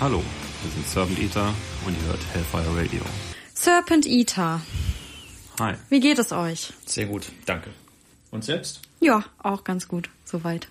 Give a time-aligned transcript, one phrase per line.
[0.00, 0.22] Hallo,
[0.62, 1.52] wir sind Servant Eater
[1.84, 3.00] und ihr hört Hellfire Radio.
[3.52, 4.60] Serpent Eater.
[5.58, 5.74] Hi.
[5.88, 6.72] Wie geht es euch?
[6.86, 7.70] Sehr gut, danke.
[8.30, 8.80] Und selbst?
[9.00, 10.68] Ja, auch ganz gut, soweit.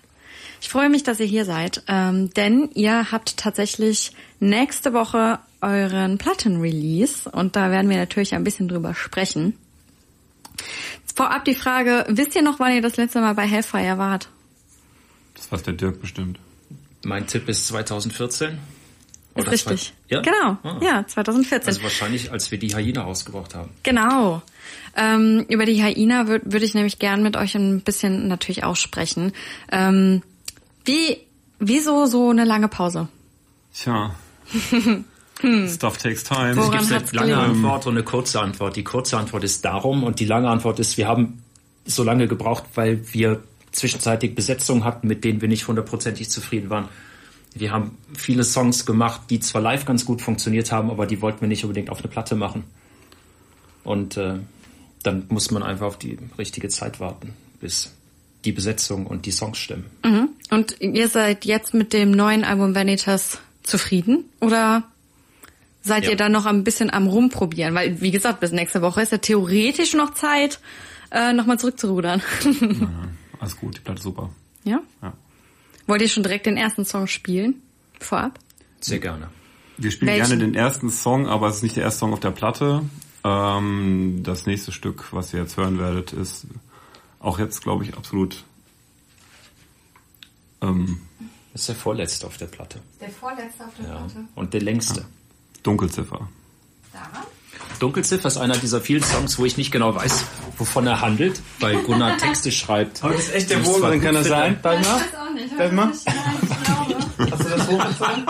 [0.62, 6.16] Ich freue mich, dass ihr hier seid, ähm, denn ihr habt tatsächlich nächste Woche euren
[6.16, 9.58] Platten-Release und da werden wir natürlich ein bisschen drüber sprechen.
[11.14, 14.30] Vorab die Frage, wisst ihr noch, wann ihr das letzte Mal bei Hellfire wart?
[15.34, 16.38] Das weiß der Dirk bestimmt.
[17.04, 18.58] Mein Tipp ist 2014.
[19.38, 19.92] Ist Oder richtig.
[20.08, 20.20] zwei- Ja?
[20.22, 20.80] Genau, Ah.
[20.82, 21.68] ja, 2014.
[21.68, 23.70] Also wahrscheinlich, als wir die Hyena rausgebracht haben.
[23.82, 24.42] Genau.
[24.96, 29.32] Ähm, über die Hyena würde würd ich nämlich gern mit euch ein bisschen natürlich aussprechen.
[29.70, 30.22] Ähm,
[30.84, 31.18] wie,
[31.60, 33.08] wieso so eine lange Pause?
[33.74, 34.14] Tja.
[35.68, 36.56] Stuff takes time.
[36.56, 37.64] Woran Es gibt eine lange gelegen?
[37.64, 38.74] Antwort und eine kurze Antwort.
[38.74, 41.42] Die kurze Antwort ist darum und die lange Antwort ist, wir haben
[41.86, 46.88] so lange gebraucht, weil wir zwischenzeitig Besetzungen hatten, mit denen wir nicht hundertprozentig zufrieden waren.
[47.54, 51.40] Wir haben viele Songs gemacht, die zwar live ganz gut funktioniert haben, aber die wollten
[51.40, 52.64] wir nicht unbedingt auf eine Platte machen.
[53.84, 54.34] Und äh,
[55.02, 57.92] dann muss man einfach auf die richtige Zeit warten, bis
[58.44, 59.86] die Besetzung und die Songs stimmen.
[60.04, 60.28] Mhm.
[60.50, 64.24] Und ihr seid jetzt mit dem neuen Album Vanitas zufrieden?
[64.40, 64.84] Oder
[65.82, 66.10] seid Ja.
[66.10, 67.74] ihr da noch ein bisschen am Rumprobieren?
[67.74, 70.60] Weil, wie gesagt, bis nächste Woche ist ja theoretisch noch Zeit,
[71.10, 72.22] äh, nochmal zurückzurudern.
[73.40, 74.30] Alles gut, die Platte super.
[74.64, 74.80] ja?
[75.02, 75.12] Ja.
[75.88, 77.62] Wollt ihr schon direkt den ersten Song spielen?
[77.98, 78.38] Vorab?
[78.80, 79.30] Sehr gerne.
[79.78, 80.28] Wir spielen Welchen?
[80.28, 82.82] gerne den ersten Song, aber es ist nicht der erste Song auf der Platte.
[83.24, 86.46] Ähm, das nächste Stück, was ihr jetzt hören werdet, ist
[87.20, 88.44] auch jetzt, glaube ich, absolut
[90.60, 91.00] ähm,
[91.52, 92.80] Das ist der vorletzte auf der Platte.
[93.00, 94.06] Der vorletzte auf der Ja.
[94.34, 95.06] Und der längste.
[95.62, 96.28] Dunkelziffer.
[96.92, 97.26] Daran?
[97.78, 100.24] Dunkelziffer ist einer dieser vielen Songs, wo ich nicht genau weiß,
[100.58, 103.02] wovon er handelt, weil Gunnar Texte schreibt.
[103.02, 104.58] Heute ist echt der Wurm drin, kann das gut sein?
[104.62, 105.00] Dagmar?
[105.72, 105.86] Mal.
[105.86, 105.94] Nein,
[106.42, 107.32] ich glaube.
[107.32, 108.26] Hast du das hochgezogen?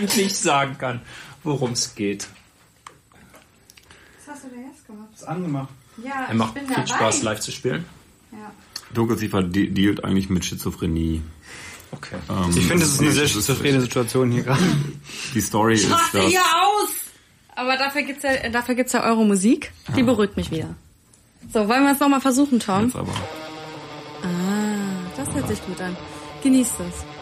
[0.00, 1.00] Und nicht sagen kann,
[1.42, 2.28] worum es geht.
[4.24, 5.08] Was hast du denn jetzt gemacht?
[5.14, 5.68] Ist angemacht.
[6.02, 7.84] Ja, Er macht viel Spaß, live zu spielen.
[8.32, 8.50] Ja.
[8.92, 11.22] Dunkelziffer de dealt eigentlich mit Schizophrenie.
[11.92, 12.16] Okay.
[12.28, 14.62] Ähm, Ich finde, das ist eine sehr das schizophrene Situation hier gerade.
[15.34, 16.88] Die Story ist, Raste dass hier aus!
[17.56, 19.72] Aber dafür gibt's ja, dafür gibt's ja eure Musik.
[19.96, 20.74] Die beruhigt mich wieder.
[21.52, 22.86] So, wollen wir es nochmal versuchen, Tom?
[22.86, 23.12] jetzt aber
[25.24, 25.96] das hört sich gut an.
[26.42, 27.13] Genießt es.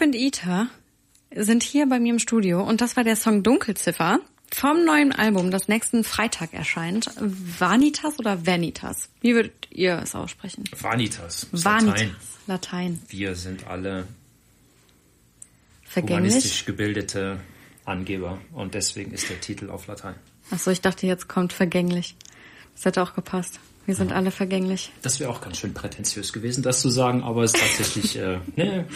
[0.00, 0.68] Serpent Eater
[1.30, 5.50] sind hier bei mir im Studio und das war der Song Dunkelziffer vom neuen Album,
[5.50, 7.10] das nächsten Freitag erscheint.
[7.18, 9.10] Vanitas oder Vanitas?
[9.20, 10.64] Wie würdet ihr es aussprechen?
[10.74, 11.48] Vanitas.
[11.52, 11.98] Vanitas.
[11.98, 12.16] Latein.
[12.46, 13.02] Latein.
[13.08, 14.06] Wir sind alle
[15.82, 16.32] Vergänglich.
[16.32, 17.38] humanistisch gebildete
[17.84, 20.14] Angeber und deswegen ist der Titel auf Latein.
[20.50, 22.16] Achso, ich dachte, jetzt kommt vergänglich.
[22.74, 23.60] Das hätte auch gepasst.
[23.86, 24.92] Wir sind alle vergänglich.
[25.02, 28.38] Das wäre auch ganz schön prätentiös gewesen, das zu sagen, aber es ist tatsächlich, äh,
[28.56, 28.86] ne,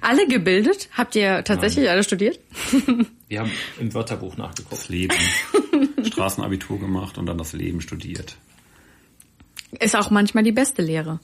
[0.00, 0.88] Alle gebildet?
[0.92, 2.40] Habt ihr tatsächlich alle studiert?
[3.28, 4.72] wir haben im Wörterbuch nachgeguckt.
[4.72, 5.14] Das Leben.
[6.04, 8.36] Straßenabitur gemacht und dann das Leben studiert.
[9.80, 11.20] Ist auch manchmal die beste Lehre.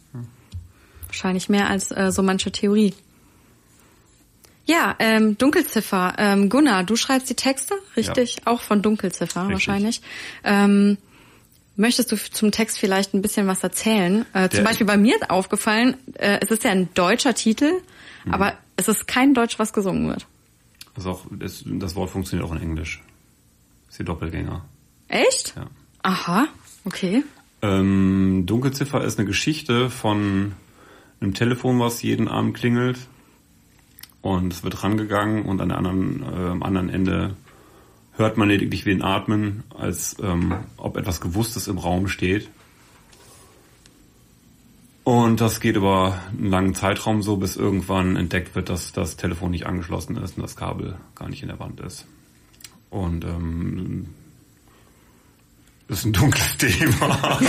[1.07, 2.95] Wahrscheinlich mehr als äh, so manche Theorie.
[4.67, 6.15] Ja, ähm, Dunkelziffer.
[6.19, 8.37] Ähm, Gunnar, du schreibst die Texte, richtig?
[8.45, 9.53] Auch von Dunkelziffer Richtig.
[9.53, 10.01] wahrscheinlich.
[10.45, 10.99] Ähm,
[11.81, 14.25] möchtest du zum Text vielleicht ein bisschen was erzählen?
[14.33, 17.73] Äh, zum Beispiel bei mir ist aufgefallen, äh, es ist ja ein deutscher Titel,
[18.25, 18.35] Mhm.
[18.35, 20.27] aber es ist kein Deutsch, was gesungen wird.
[20.95, 23.03] Also auch, das, das Wort funktioniert auch in Englisch.
[23.89, 24.65] ist die Doppelgänger.
[25.09, 25.55] Echt?
[25.57, 25.67] Ja.
[26.03, 26.47] Aha,
[26.85, 27.25] okay.
[27.63, 30.53] Ähm, Dunkelziffer ist eine Geschichte von
[31.21, 32.99] einem Telefon, was jeden Abend klingelt.
[34.23, 37.37] Und es wird rangegangen und an der anderen, äh, am anderen Ende
[38.21, 42.49] hört man lediglich wen atmen, als ähm, ob etwas Gewusstes im Raum steht.
[45.03, 49.51] Und das geht über einen langen Zeitraum so, bis irgendwann entdeckt wird, dass das Telefon
[49.51, 52.07] nicht angeschlossen ist und das Kabel gar nicht in der Wand ist.
[52.91, 54.07] Und ähm,
[55.89, 57.41] ist ein dunkles Thema.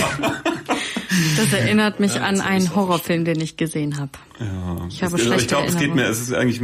[1.36, 4.12] Das erinnert mich Ja, an einen Horrorfilm, den ich gesehen habe.
[4.40, 6.62] Ja, Ich habe es, schlechte ich glaube, es geht mehr, es ist eigentlich,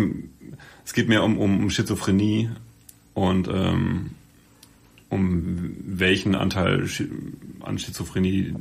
[0.86, 2.50] es geht um, um, um Schizophrenie
[3.18, 4.12] und ähm,
[5.10, 6.88] um welchen Anteil
[7.62, 8.54] an Schizophrenie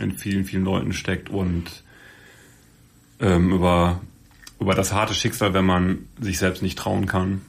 [0.00, 1.84] in vielen, vielen Leuten steckt und
[3.20, 4.00] ähm, über,
[4.58, 7.42] über das harte Schicksal, wenn man sich selbst nicht trauen kann.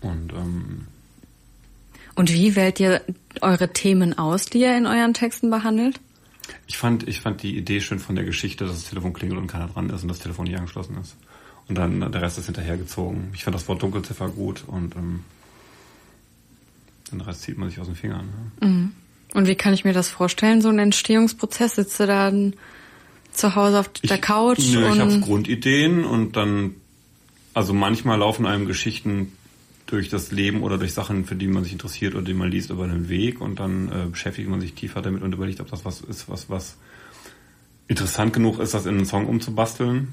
[0.00, 0.88] Und ähm,
[2.16, 3.02] Und wie wählt ihr
[3.42, 6.00] eure Themen aus, die ihr in euren Texten behandelt?
[6.66, 9.46] Ich fand, ich fand die Idee schön von der Geschichte, dass das Telefon klingelt und
[9.46, 11.16] keiner dran ist und das Telefon nicht angeschlossen ist.
[11.68, 13.30] Und dann der Rest ist hinterhergezogen.
[13.34, 15.24] Ich fand das Wort Dunkelziffer gut und ähm,
[17.10, 18.26] den Rest zieht man sich aus den Fingern.
[18.26, 18.90] Ne?
[19.34, 21.74] Und wie kann ich mir das vorstellen, so ein Entstehungsprozess?
[21.74, 22.54] Sitzt du dann
[23.32, 26.74] zu Hause auf der Couch nö, ich habe und Grundideen und dann,
[27.52, 29.32] also manchmal laufen einem Geschichten
[29.86, 32.70] durch das Leben oder durch Sachen, für die man sich interessiert oder die man liest,
[32.70, 35.84] über den Weg und dann äh, beschäftigt man sich tiefer damit und überlegt, ob das
[35.84, 36.76] was ist, was, was
[37.88, 40.08] interessant genug ist, das in einen Song umzubasteln.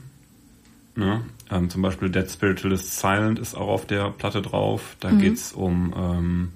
[0.95, 1.23] Ne?
[1.49, 4.95] Ähm, zum Beispiel Dead Spiritualist Silent ist auch auf der Platte drauf.
[4.99, 6.51] Da geht's um ähm,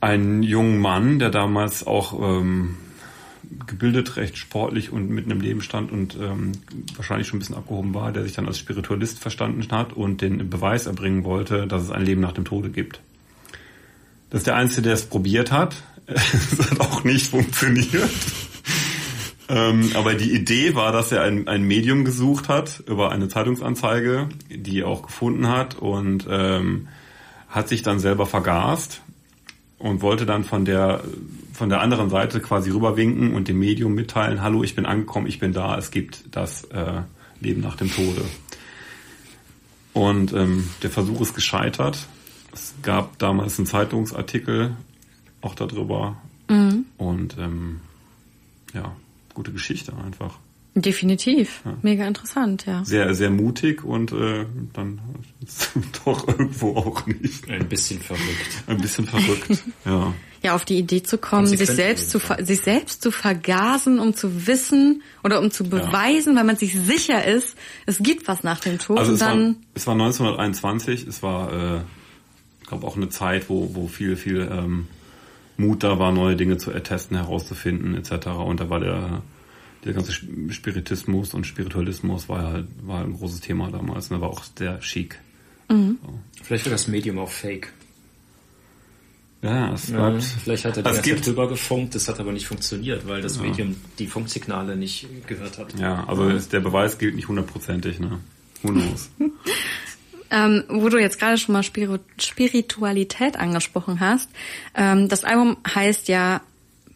[0.00, 2.76] einen jungen Mann, der damals auch ähm,
[3.66, 6.52] gebildet, recht sportlich und mit einem Leben stand und ähm,
[6.96, 10.48] wahrscheinlich schon ein bisschen abgehoben war, der sich dann als Spiritualist verstanden hat und den
[10.48, 13.00] Beweis erbringen wollte, dass es ein Leben nach dem Tode gibt.
[14.30, 15.76] Das ist der Einzige, der es probiert hat.
[16.06, 18.10] Es hat auch nicht funktioniert.
[19.50, 24.28] Ähm, aber die Idee war, dass er ein, ein Medium gesucht hat über eine Zeitungsanzeige,
[24.48, 26.86] die er auch gefunden hat und ähm,
[27.48, 29.02] hat sich dann selber vergast
[29.78, 31.02] und wollte dann von der
[31.52, 35.40] von der anderen Seite quasi rüberwinken und dem Medium mitteilen, hallo, ich bin angekommen, ich
[35.40, 37.02] bin da, es gibt das äh,
[37.40, 38.22] Leben nach dem Tode.
[39.92, 42.06] Und ähm, der Versuch ist gescheitert.
[42.52, 44.76] Es gab damals einen Zeitungsartikel
[45.40, 46.16] auch darüber.
[46.96, 47.80] Und ähm,
[48.72, 48.92] ja,
[49.40, 50.38] gute Geschichte einfach.
[50.74, 51.62] definitiv.
[51.80, 52.84] Mega interessant, ja.
[52.84, 54.44] Sehr, sehr mutig und äh,
[54.74, 55.00] dann
[56.04, 57.48] doch irgendwo auch nicht.
[57.50, 58.52] Ein bisschen verrückt.
[58.66, 59.48] Ein bisschen verrückt.
[59.86, 60.12] Ja.
[60.42, 64.46] Ja, auf die Idee zu kommen, sich selbst, zu sich selbst zu vergasen, um zu
[64.46, 68.78] wissen oder um zu beweisen, weil man sich sicher ist, es gibt was nach dem
[68.78, 68.98] Tod.
[68.98, 69.36] Also es war,
[69.74, 71.80] es war 1921, es war, äh,
[72.62, 74.86] ich glaube, auch eine Zeit, wo, wo viel, viel ähm,
[75.60, 78.28] Mut da war, neue Dinge zu ertesten, herauszufinden, etc.
[78.28, 79.22] Und da war der,
[79.84, 84.20] der ganze Sp- Spiritismus und Spiritualismus war halt war ein großes Thema damals und da
[84.20, 85.18] war auch sehr chic.
[86.42, 87.72] Vielleicht war das Medium auch fake.
[89.42, 90.22] Ja, es Ja, bleibt.
[90.24, 93.38] vielleicht hat er die Es ganze drüber gefunkt, das hat aber nicht funktioniert, weil das
[93.40, 95.78] Medium die Funksignale nicht gehört hat.
[95.78, 98.18] Ja, also ist, der Beweis gilt nicht hundertprozentig, ne?
[98.62, 99.08] Who knows?
[100.30, 104.28] ähm, wo du jetzt gerade schon mal Spiritualität angesprochen hast,
[104.74, 106.42] ähm, das Album heißt ja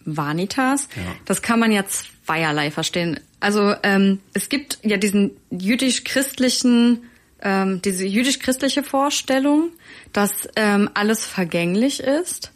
[0.04, 0.88] Vanitas.
[0.96, 1.14] Ja.
[1.24, 1.84] Das kann man ja
[2.24, 3.20] zweierlei verstehen.
[3.40, 7.04] Also ähm, es gibt ja diesen jüdisch-christlichen,
[7.40, 9.70] ähm, diese jüdisch-christliche Vorstellung,
[10.12, 12.52] dass ähm, alles vergänglich ist.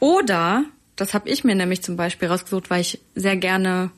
[0.00, 0.64] Oder,
[0.96, 3.90] das habe ich mir nämlich zum Beispiel rausgesucht, weil ich sehr gerne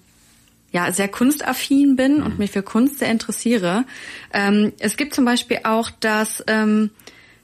[0.72, 2.22] ja sehr kunstaffin bin mhm.
[2.24, 3.84] und mich für Kunst sehr interessiere.
[4.32, 6.90] Ähm, es gibt zum Beispiel auch das ähm,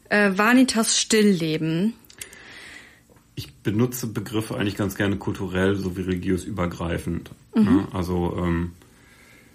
[0.09, 1.95] äh, Vanitas Stillleben.
[3.35, 7.31] Ich benutze Begriffe eigentlich ganz gerne kulturell sowie religiös übergreifend.
[7.57, 7.65] Mhm.
[7.65, 7.89] Ne?
[7.93, 8.73] Also ähm,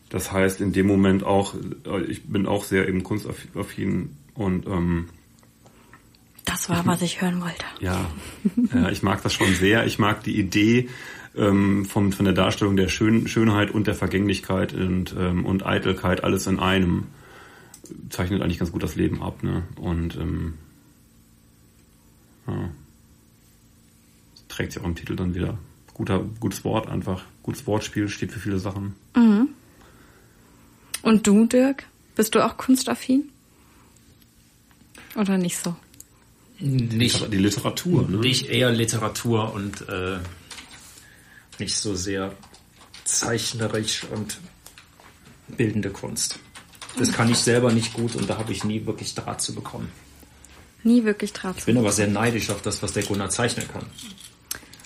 [0.10, 1.56] das heißt in dem Moment auch,
[1.86, 5.08] äh, ich bin auch sehr eben kunstaffin und ähm,
[6.46, 7.66] das war, was ich hören wollte.
[7.80, 8.10] Ja,
[8.74, 9.86] ja, ich mag das schon sehr.
[9.86, 10.90] Ich mag die Idee
[11.36, 16.24] ähm, vom, von der Darstellung der Schön, Schönheit und der Vergänglichkeit und, ähm, und Eitelkeit,
[16.24, 17.08] alles in einem,
[18.10, 19.44] zeichnet eigentlich ganz gut das Leben ab.
[19.44, 19.64] Ne?
[19.76, 20.56] Und ähm,
[22.48, 22.70] ja,
[24.50, 25.58] trägt sich auch im Titel dann wieder.
[25.94, 27.24] Guter, gutes Wort einfach.
[27.44, 28.96] Gutes Wortspiel steht für viele Sachen.
[29.16, 29.50] Mhm.
[31.02, 31.86] Und du, Dirk?
[32.16, 33.30] Bist du auch kunstaffin?
[35.16, 35.76] Oder nicht so?
[36.60, 38.18] Nicht, die Literatur, ne?
[38.18, 40.20] Nicht eher Literatur und äh,
[41.58, 42.34] nicht so sehr
[43.04, 44.40] zeichnerisch und
[45.58, 46.40] bildende Kunst.
[46.98, 49.90] Das kann ich selber nicht gut und da habe ich nie wirklich Draht zu bekommen.
[50.84, 53.68] Nie wirklich Draht zu Ich bin aber sehr neidisch auf das, was der Gunnar zeichnen
[53.68, 53.86] kann.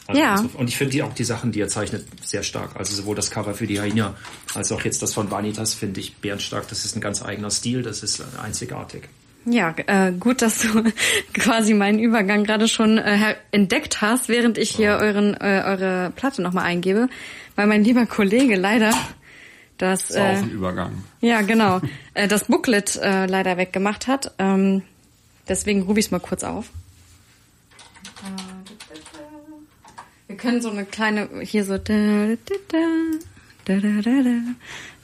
[0.07, 0.45] Also ja.
[0.53, 2.75] Und ich finde auch die Sachen, die er zeichnet, sehr stark.
[2.75, 4.15] Also sowohl das Cover für die Hyena
[4.53, 6.67] als auch jetzt das von Vanitas finde ich bärenstark.
[6.67, 9.09] Das ist ein ganz eigener Stil, das ist einzigartig.
[9.45, 10.83] Ja, äh, gut, dass du
[11.33, 16.41] quasi meinen Übergang gerade schon äh, entdeckt hast, während ich hier euren, äh, eure Platte
[16.41, 17.09] nochmal eingebe,
[17.55, 18.91] weil mein lieber Kollege leider
[19.77, 21.03] das, das äh, Übergang.
[21.21, 21.81] Ja, genau,
[22.13, 24.33] äh, das Booklet äh, leider weggemacht hat.
[24.39, 24.81] Ähm,
[25.47, 26.71] deswegen rufe ich es mal kurz auf.
[30.35, 32.77] Wir können so eine kleine hier so da da da
[33.63, 34.11] da da da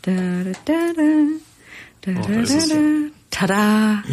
[0.01, 0.91] da da da
[2.01, 2.75] da da da
[3.29, 4.03] Tada!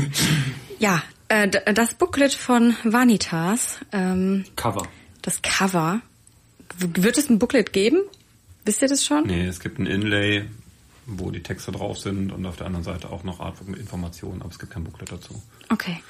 [0.78, 3.80] Ja, äh, das Booklet von Vanitas.
[3.90, 4.86] Ähm, Cover.
[5.20, 6.02] Das Cover.
[6.78, 7.98] Wird es ein Booklet geben?
[8.64, 9.26] Wisst ihr das schon?
[9.26, 10.44] Nee, es gibt ein Inlay,
[11.04, 14.40] wo die Texte drauf sind und auf der anderen Seite auch noch Artwork mit Informationen,
[14.40, 15.42] aber es gibt kein Booklet dazu.
[15.68, 16.00] Okay,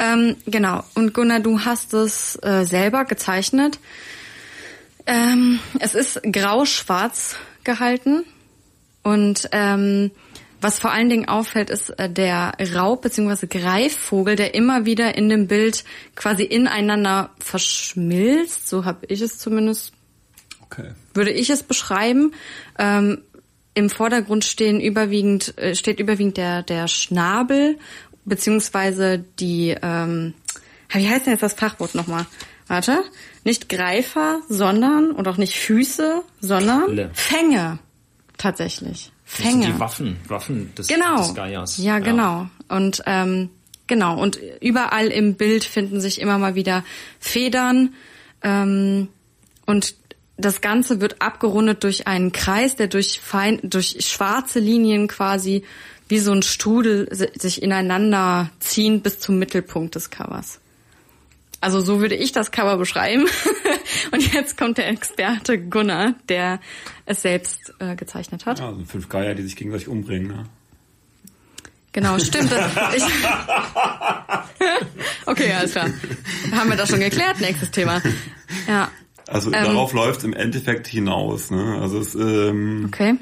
[0.00, 0.82] ähm, genau.
[0.96, 3.78] Und Gunnar, du hast es äh, selber gezeichnet.
[5.06, 8.24] Ähm, es ist grau-schwarz gehalten
[9.02, 10.10] und ähm,
[10.60, 13.46] was vor allen Dingen auffällt, ist äh, der Raub bzw.
[13.46, 18.68] Greifvogel, der immer wieder in dem Bild quasi ineinander verschmilzt.
[18.68, 19.92] So habe ich es zumindest.
[20.62, 20.92] Okay.
[21.14, 22.32] Würde ich es beschreiben.
[22.78, 23.22] Ähm,
[23.74, 27.78] Im Vordergrund stehen überwiegend äh, steht überwiegend der der Schnabel
[28.24, 29.76] beziehungsweise die.
[29.80, 30.34] Ähm,
[30.90, 32.26] wie heißt denn jetzt das Fachwort nochmal?
[32.66, 33.04] Warte,
[33.46, 37.10] nicht Greifer, sondern und auch nicht Füße, sondern Alle.
[37.14, 37.78] Fänge
[38.36, 39.12] tatsächlich.
[39.24, 39.66] Fänge.
[39.66, 41.18] Die Waffen, Waffen des, genau.
[41.18, 41.78] des Geiers.
[41.78, 42.48] Ja, genau.
[42.68, 43.50] Und ähm,
[43.86, 44.20] genau.
[44.20, 46.84] Und überall im Bild finden sich immer mal wieder
[47.20, 47.94] Federn.
[48.42, 49.08] Ähm,
[49.64, 49.94] und
[50.36, 55.62] das Ganze wird abgerundet durch einen Kreis, der durch fein, durch schwarze Linien quasi
[56.08, 60.60] wie so ein Strudel sich ineinander ziehen bis zum Mittelpunkt des Covers.
[61.60, 63.26] Also so würde ich das Cover beschreiben.
[64.12, 66.60] Und jetzt kommt der Experte Gunnar, der
[67.06, 68.58] es selbst äh, gezeichnet hat.
[68.58, 70.28] Ja, also fünf Geier, die sich gegenseitig umbringen.
[70.28, 70.44] Ne?
[71.92, 72.52] Genau, stimmt.
[72.52, 73.04] Das, ich,
[75.26, 75.88] okay, alles klar.
[76.52, 77.40] Haben wir das schon geklärt?
[77.40, 78.02] Nächstes Thema.
[78.68, 78.90] Ja.
[79.28, 81.50] Also ähm, darauf läuft es im Endeffekt hinaus.
[81.50, 81.78] Ne?
[81.80, 83.14] Also es, ähm, okay.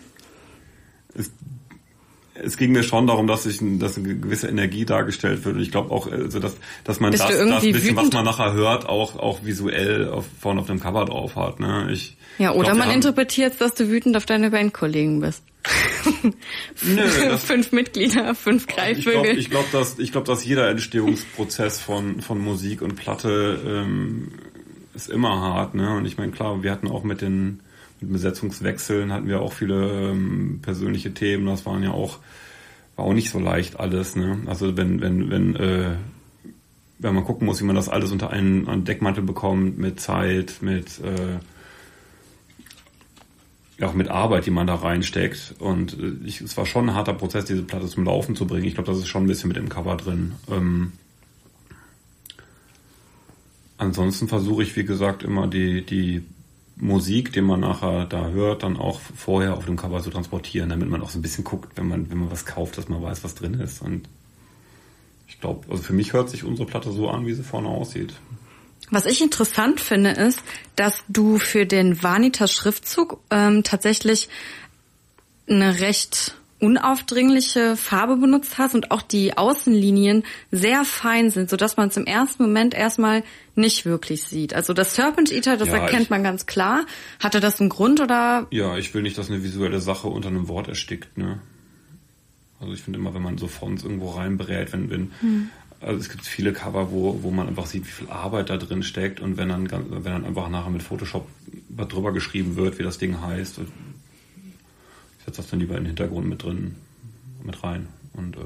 [2.35, 5.57] Es ging mir schon darum, dass ich, dass eine gewisse Energie dargestellt wird.
[5.57, 7.97] Und ich glaube auch, also dass, dass man Bist das, das bisschen, wütend?
[7.97, 11.61] was man nachher hört, auch, auch visuell auf, vorne auf dem Cover drauf hat.
[11.61, 11.88] Ne?
[11.92, 15.44] Ich, ja, oder glaub, man interpretiert, dass du wütend auf deine Bandkollegen bist.
[16.83, 19.38] Nö, fünf Mitglieder, fünf Greifvögel.
[19.38, 24.33] Ich glaube, glaub, dass, ich glaub, dass jeder Entstehungsprozess von, von Musik und Platte ähm,
[24.94, 25.75] ist immer hart.
[25.75, 25.97] Ne?
[25.97, 27.61] Und ich meine, klar, wir hatten auch mit den
[28.05, 31.47] mit Besetzungswechseln hatten wir auch viele ähm, persönliche Themen.
[31.47, 32.19] Das waren ja auch
[32.97, 34.17] war auch nicht so leicht alles.
[34.17, 34.38] Ne?
[34.47, 35.97] Also wenn wenn wenn äh,
[36.99, 40.59] wenn man gucken muss, wie man das alles unter einen, einen Deckmantel bekommt, mit Zeit,
[40.61, 41.38] mit äh,
[43.79, 45.57] ja, auch mit Arbeit, die man da reinsteckt.
[45.59, 48.64] Und äh, ich, es war schon ein harter Prozess, diese Platte zum Laufen zu bringen.
[48.64, 50.33] Ich glaube, das ist schon ein bisschen mit im Cover drin.
[50.51, 50.93] Ähm,
[53.77, 56.23] ansonsten versuche ich, wie gesagt, immer die, die
[56.77, 60.89] Musik, den man nachher da hört, dann auch vorher auf dem Cover zu transportieren, damit
[60.89, 63.23] man auch so ein bisschen guckt, wenn man, wenn man was kauft, dass man weiß,
[63.23, 63.81] was drin ist.
[63.81, 64.09] Und
[65.29, 68.15] ich glaube, also für mich hört sich unsere Platte so an, wie sie vorne aussieht.
[68.91, 70.43] Was ich interessant finde, ist,
[70.77, 74.29] dass du für den Vanitas Schriftzug ähm, tatsächlich
[75.49, 81.77] eine recht unaufdringliche Farbe benutzt hast und auch die Außenlinien sehr fein sind, so dass
[81.77, 83.23] man es im ersten Moment erstmal
[83.55, 84.55] nicht wirklich sieht.
[84.55, 86.87] Also das Serpent Eater, das Ja, erkennt ich- man ganz klar.
[87.21, 88.47] Hatte das einen Grund oder?
[88.51, 91.40] Ja, ich will nicht, dass eine visuelle Sache unter einem Wort erstickt, ne?
[92.61, 95.11] Also ich finde immer, wenn man so Fonts irgendwo reinberät, wenn, wenn,
[95.81, 98.83] also es gibt viele Cover, wo, wo man einfach sieht, wie viel Arbeit da drin
[98.83, 101.27] steckt und wenn dann, ganz- wenn dann einfach nachher mit Photoshop
[101.69, 103.61] was drüber geschrieben wird, wie das Ding heißt,
[105.35, 106.77] setze das dann lieber in den Hintergrund mit drin,
[107.42, 108.40] mit rein und, äh,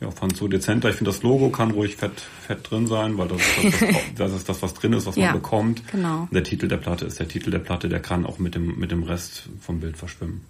[0.00, 0.90] ja, fand so dezenter.
[0.90, 4.04] Ich finde, das Logo kann ruhig fett, fett drin sein, weil das ist das, was,
[4.16, 5.82] das ist das, was drin ist, was Ja, man bekommt.
[5.90, 6.28] genau.
[6.30, 8.90] Der Titel der Platte ist der Titel der Platte, der kann auch mit dem, mit
[8.90, 10.42] dem Rest vom Bild verschwimmen.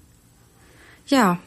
[1.07, 1.39] Ja,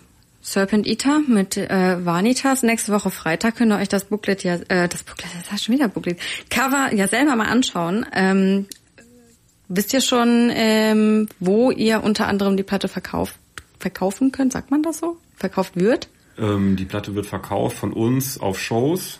[0.41, 2.63] Serpent Eater mit äh, Vanitas.
[2.63, 5.75] Nächste Woche Freitag könnt ihr euch das Booklet ja, äh, das Booklet, das heißt schon
[5.75, 6.17] wieder Booklet,
[6.49, 8.05] Cover ja selber mal anschauen.
[8.13, 8.65] Ähm,
[9.69, 13.35] wisst ihr schon, ähm, wo ihr unter anderem die Platte verkauft,
[13.79, 14.51] verkaufen könnt?
[14.51, 15.17] Sagt man das so?
[15.35, 16.09] Verkauft wird?
[16.37, 19.19] Ähm, die Platte wird verkauft von uns auf Shows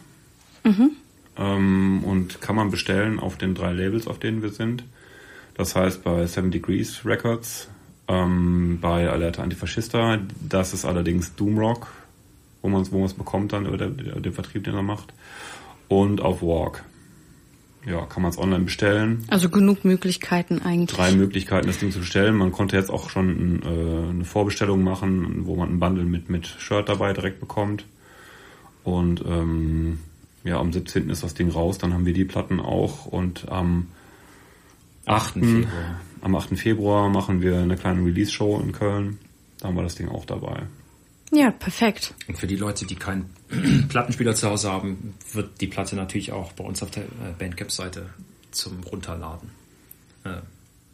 [1.38, 4.84] ähm, und kann man bestellen auf den drei Labels, auf denen wir sind.
[5.56, 7.70] Das heißt bei Seven Degrees Records,
[8.08, 11.88] ähm, bei Alerta Antifaschista, das ist allerdings Doomrock,
[12.62, 15.14] wo man es wo man's bekommt dann, oder der, der Vertrieb, den er macht.
[15.88, 16.84] Und auf Walk.
[17.86, 19.26] Ja, kann man es online bestellen.
[19.30, 20.98] Also genug Möglichkeiten eigentlich.
[20.98, 22.36] drei Möglichkeiten, das Ding zu bestellen.
[22.36, 26.46] Man konnte jetzt auch schon äh, eine Vorbestellung machen, wo man ein Bundle mit, mit
[26.46, 27.86] Shirt dabei direkt bekommt.
[28.84, 30.00] Und ähm,
[30.44, 31.10] ja, am 17.
[31.10, 33.88] ist das Ding raus, dann haben wir die Platten auch und am
[35.06, 35.36] 8.
[35.36, 35.44] Hm.
[35.64, 36.02] Februar.
[36.22, 36.58] am 8.
[36.58, 39.18] Februar machen wir eine kleine Release-Show in Köln.
[39.60, 40.64] Da haben wir das Ding auch dabei.
[41.32, 42.14] Ja, perfekt.
[42.28, 43.30] Und für die Leute, die keinen
[43.90, 48.10] Plattenspieler zu Hause haben, wird die Platte natürlich auch bei uns auf der äh, Bandcamp-Seite
[48.52, 49.50] zum Runterladen
[50.24, 50.42] äh,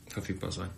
[0.07, 0.69] verfügbar sein.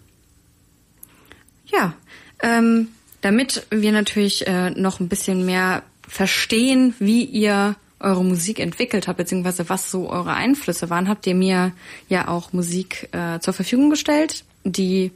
[1.68, 1.94] Ja,
[2.42, 2.90] ähm,
[3.22, 9.18] damit wir natürlich äh, noch ein bisschen mehr verstehen, wie ihr eure Musik entwickelt habt,
[9.18, 11.74] beziehungsweise was so eure Einflüsse waren, habt ihr mir
[12.10, 15.12] ja auch Musik äh, zur Verfügung gestellt, die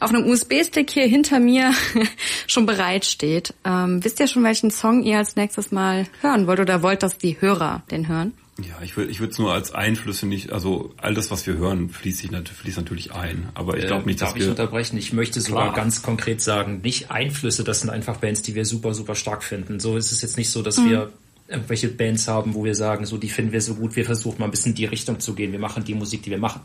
[0.00, 1.72] auf einem USB-Stick hier hinter mir
[2.46, 3.54] schon bereitsteht.
[3.64, 7.18] Ähm, wisst ihr schon, welchen Song ihr als nächstes mal hören wollt oder wollt, dass
[7.18, 8.32] die Hörer den hören?
[8.58, 11.56] Ja, ich würde ich würde es nur als Einflüsse nicht, also all das, was wir
[11.58, 13.50] hören, fließt, sich, nat- fließt natürlich ein.
[13.52, 14.50] Aber ich glaube nicht, Darf dass ich wir...
[14.50, 14.96] unterbrechen?
[14.96, 18.94] Ich möchte sogar ganz konkret sagen, nicht Einflüsse, das sind einfach Bands, die wir super,
[18.94, 19.78] super stark finden.
[19.78, 20.88] So ist es jetzt nicht so, dass Mhm.
[20.90, 21.12] wir
[21.48, 24.46] irgendwelche Bands haben, wo wir sagen, so die finden wir so gut, wir versuchen mal
[24.46, 26.62] ein bisschen in die Richtung zu gehen, wir machen die Musik, die wir machen.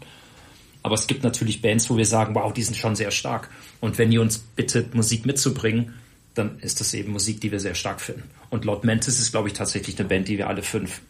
[0.83, 3.49] Aber es gibt natürlich Bands, wo wir sagen, wow, die sind schon sehr stark.
[3.79, 5.93] Und wenn ihr uns bittet, Musik mitzubringen,
[6.33, 8.23] dann ist das eben Musik, die wir sehr stark finden.
[8.49, 11.01] Und Lord Mantis ist, glaube ich, tatsächlich eine Band, die wir alle fünf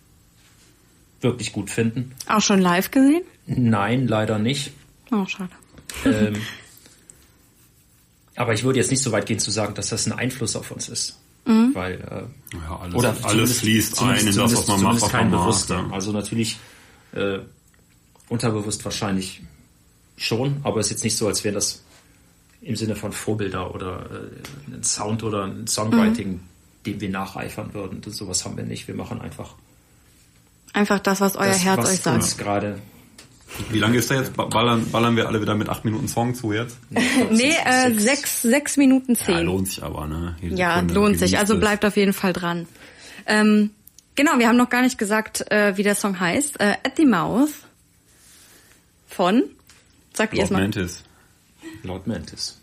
[1.22, 2.14] wirklich gut finden.
[2.28, 3.22] Auch schon live gesehen?
[3.46, 4.72] Nein, leider nicht.
[5.12, 5.52] Oh, schade.
[6.06, 6.36] Ähm,
[8.36, 10.72] aber ich würde jetzt nicht so weit gehen zu sagen, dass das ein Einfluss auf
[10.72, 11.20] uns ist.
[11.46, 15.30] Weil, äh, Ja, alles, oder alles fließt ein in das, was man macht, was man
[15.30, 15.42] macht.
[15.42, 15.76] bewusster.
[15.76, 15.90] ja.
[15.92, 16.60] Also natürlich
[17.14, 17.40] äh,
[18.30, 19.42] unterbewusst wahrscheinlich
[20.22, 21.82] schon, aber es ist jetzt nicht so, als wäre das
[22.62, 26.40] im Sinne von Vorbilder oder äh, ein Sound oder ein Songwriting,
[26.86, 28.02] dem wir nacheifern würden.
[28.02, 28.88] Das, sowas haben wir nicht.
[28.88, 29.56] Wir machen einfach
[30.74, 32.16] Einfach das, was euer das, Herz was euch sagt.
[32.24, 32.80] uns gerade
[33.72, 34.34] Wie lange ist der jetzt?
[34.38, 36.78] Ba- Ballern, ballern wir alle wieder mit acht Minuten Song zu jetzt?
[36.90, 39.46] Nee, äh, sechs, sechs Minuten Ja, zehn.
[39.46, 40.38] lohnt sich aber, ne?
[40.42, 41.38] Jede Ja, Sekunde lohnt sich.
[41.38, 42.68] Also bleibt auf jeden Fall dran.
[43.26, 43.72] Ähm,
[44.16, 46.60] genau, wir haben noch gar nicht gesagt, äh, wie der Song heißt.
[46.62, 47.50] Äh, At the Mouth
[49.08, 49.44] von,
[50.14, 50.62] sagt ihr es Lord mal.
[50.62, 51.04] Mantis.
[51.84, 52.58] Lord Mantis.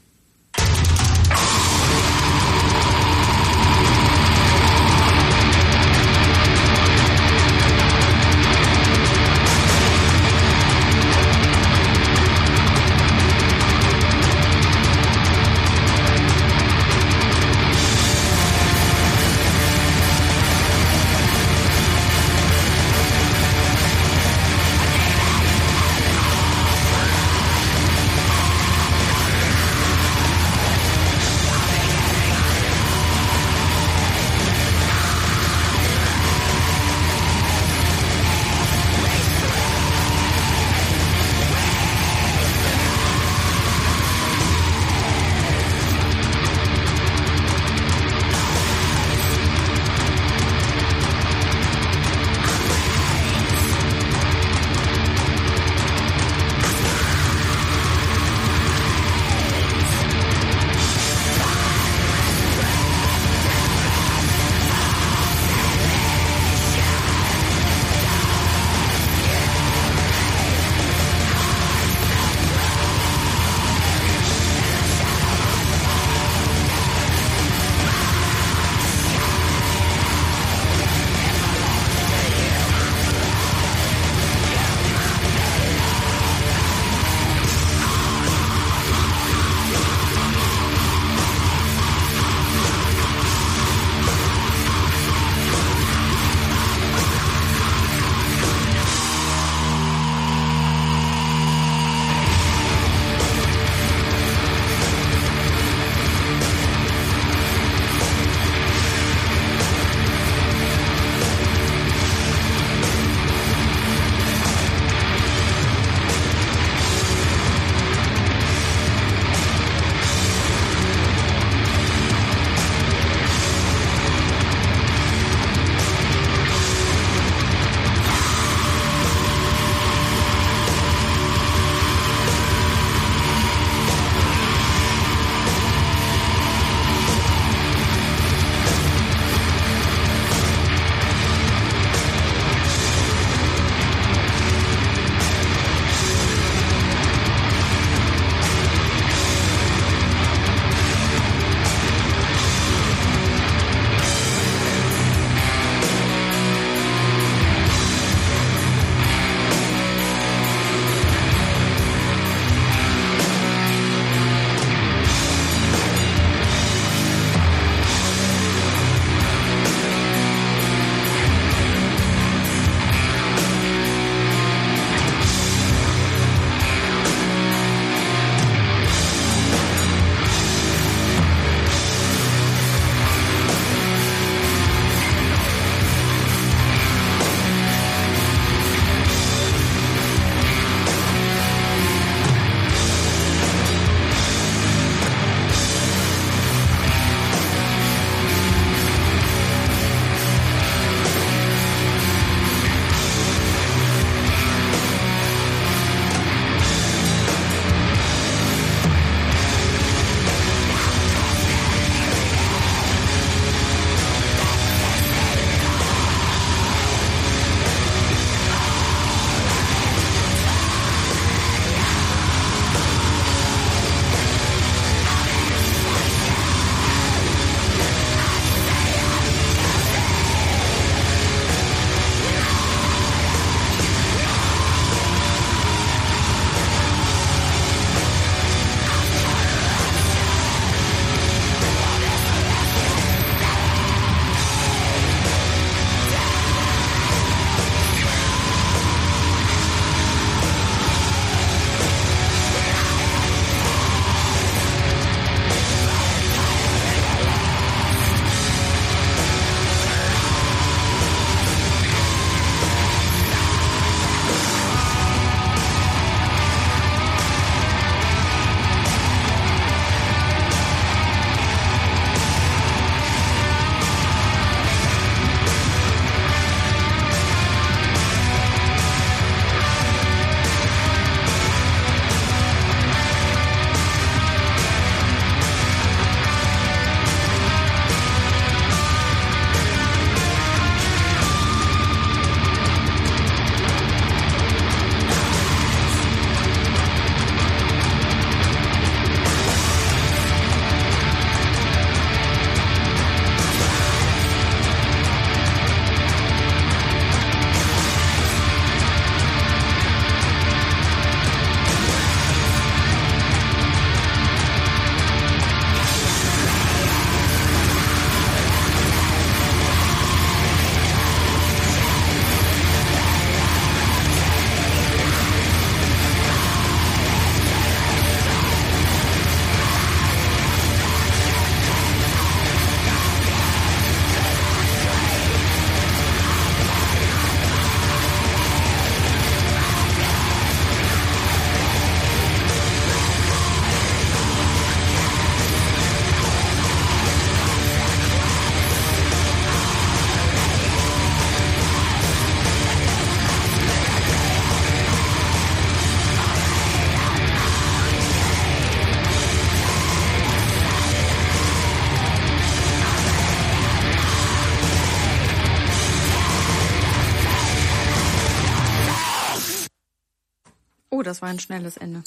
[370.98, 372.02] Oh, das war ein schnelles Ende.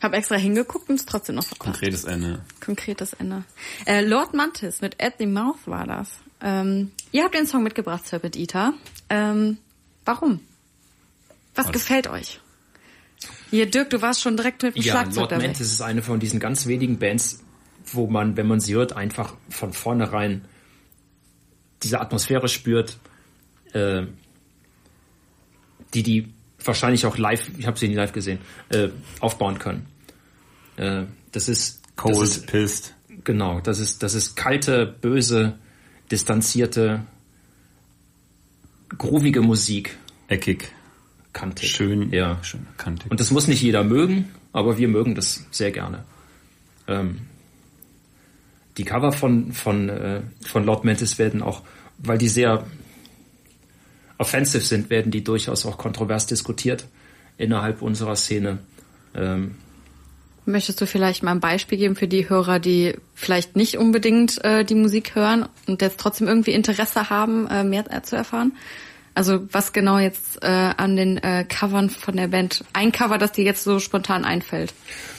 [0.00, 1.72] Hab extra hingeguckt und es trotzdem noch verpasst.
[1.72, 2.44] Konkretes Ende.
[2.64, 3.42] Konkretes Ende.
[3.86, 6.10] Äh, Lord Mantis mit At the Mouth war das.
[6.40, 8.72] Ähm, ihr habt den Song mitgebracht, Serpent Eater.
[9.08, 9.58] Ähm,
[10.04, 10.38] warum?
[11.56, 11.72] Was, Was?
[11.72, 12.38] gefällt euch?
[13.50, 15.46] Hier, Dirk, du warst schon direkt mit dem Ja, Schlagzeug Lord dabei.
[15.46, 17.40] Mantis ist eine von diesen ganz wenigen Bands,
[17.86, 20.44] wo man, wenn man sie hört, einfach von vornherein
[21.82, 22.96] diese Atmosphäre spürt,
[23.72, 24.04] äh,
[25.94, 26.34] die die
[26.66, 28.38] wahrscheinlich auch live, ich habe sie nie live gesehen,
[28.70, 28.88] äh,
[29.20, 29.86] aufbauen können.
[30.76, 32.94] Äh, das ist Cold, das ist, pissed.
[33.24, 35.58] genau, das ist das ist kalte, böse,
[36.10, 37.02] distanzierte,
[38.98, 39.96] groovige Musik,
[40.28, 40.72] Eckig.
[41.32, 41.70] kantig.
[41.70, 42.12] Schön.
[42.12, 42.38] ja.
[42.42, 43.10] Schön kantig.
[43.10, 46.04] Und das muss nicht jeder mögen, aber wir mögen das sehr gerne.
[46.86, 47.20] Ähm,
[48.76, 51.62] die Cover von, von, äh, von Lord Mantis werden auch,
[51.98, 52.66] weil die sehr
[54.18, 56.84] offensive sind, werden die durchaus auch kontrovers diskutiert
[57.36, 58.58] innerhalb unserer Szene.
[59.14, 59.56] Ähm,
[60.46, 64.64] Möchtest du vielleicht mal ein Beispiel geben für die Hörer, die vielleicht nicht unbedingt äh,
[64.64, 68.52] die Musik hören und jetzt trotzdem irgendwie Interesse haben, äh, mehr äh, zu erfahren?
[69.14, 73.32] Also was genau jetzt äh, an den äh, Covern von der Band, ein Cover, das
[73.32, 74.74] dir jetzt so spontan einfällt?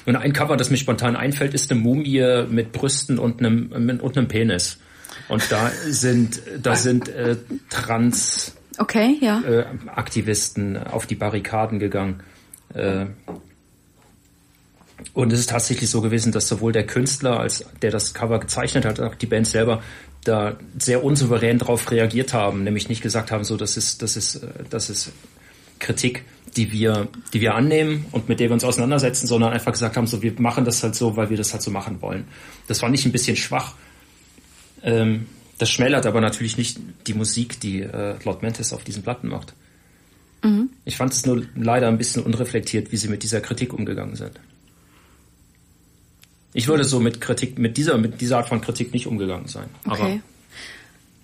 [0.05, 4.17] und ein Cover, das mir spontan einfällt, ist eine Mumie mit Brüsten und einem, und
[4.17, 4.77] einem Penis.
[5.27, 7.37] Und da sind, da sind äh,
[7.69, 9.41] Trans Okay, ja.
[9.41, 12.23] äh, Aktivisten auf die Barrikaden gegangen.
[12.73, 13.05] Äh,
[15.13, 18.85] und es ist tatsächlich so gewesen, dass sowohl der Künstler, als der das Cover gezeichnet
[18.85, 19.81] hat, als auch die Band selber
[20.23, 24.35] da sehr unsouverän darauf reagiert haben, nämlich nicht gesagt haben, so das ist, das ist,
[24.35, 25.11] äh, das ist
[25.79, 26.23] Kritik,
[26.55, 30.07] die wir, die wir annehmen und mit der wir uns auseinandersetzen, sondern einfach gesagt haben,
[30.07, 32.25] so wir machen das halt so, weil wir das halt so machen wollen.
[32.67, 33.73] Das fand ich ein bisschen schwach.
[34.81, 35.27] Ähm,
[35.57, 39.53] das schmälert aber natürlich nicht die Musik, die äh, Lord Mantis auf diesen Platten macht.
[40.85, 44.39] Ich fand es nur leider ein bisschen unreflektiert, wie sie mit dieser Kritik umgegangen sind.
[46.53, 49.69] Ich würde so mit Kritik, mit dieser, mit dieser Art von Kritik nicht umgegangen sein.
[49.85, 50.21] Okay.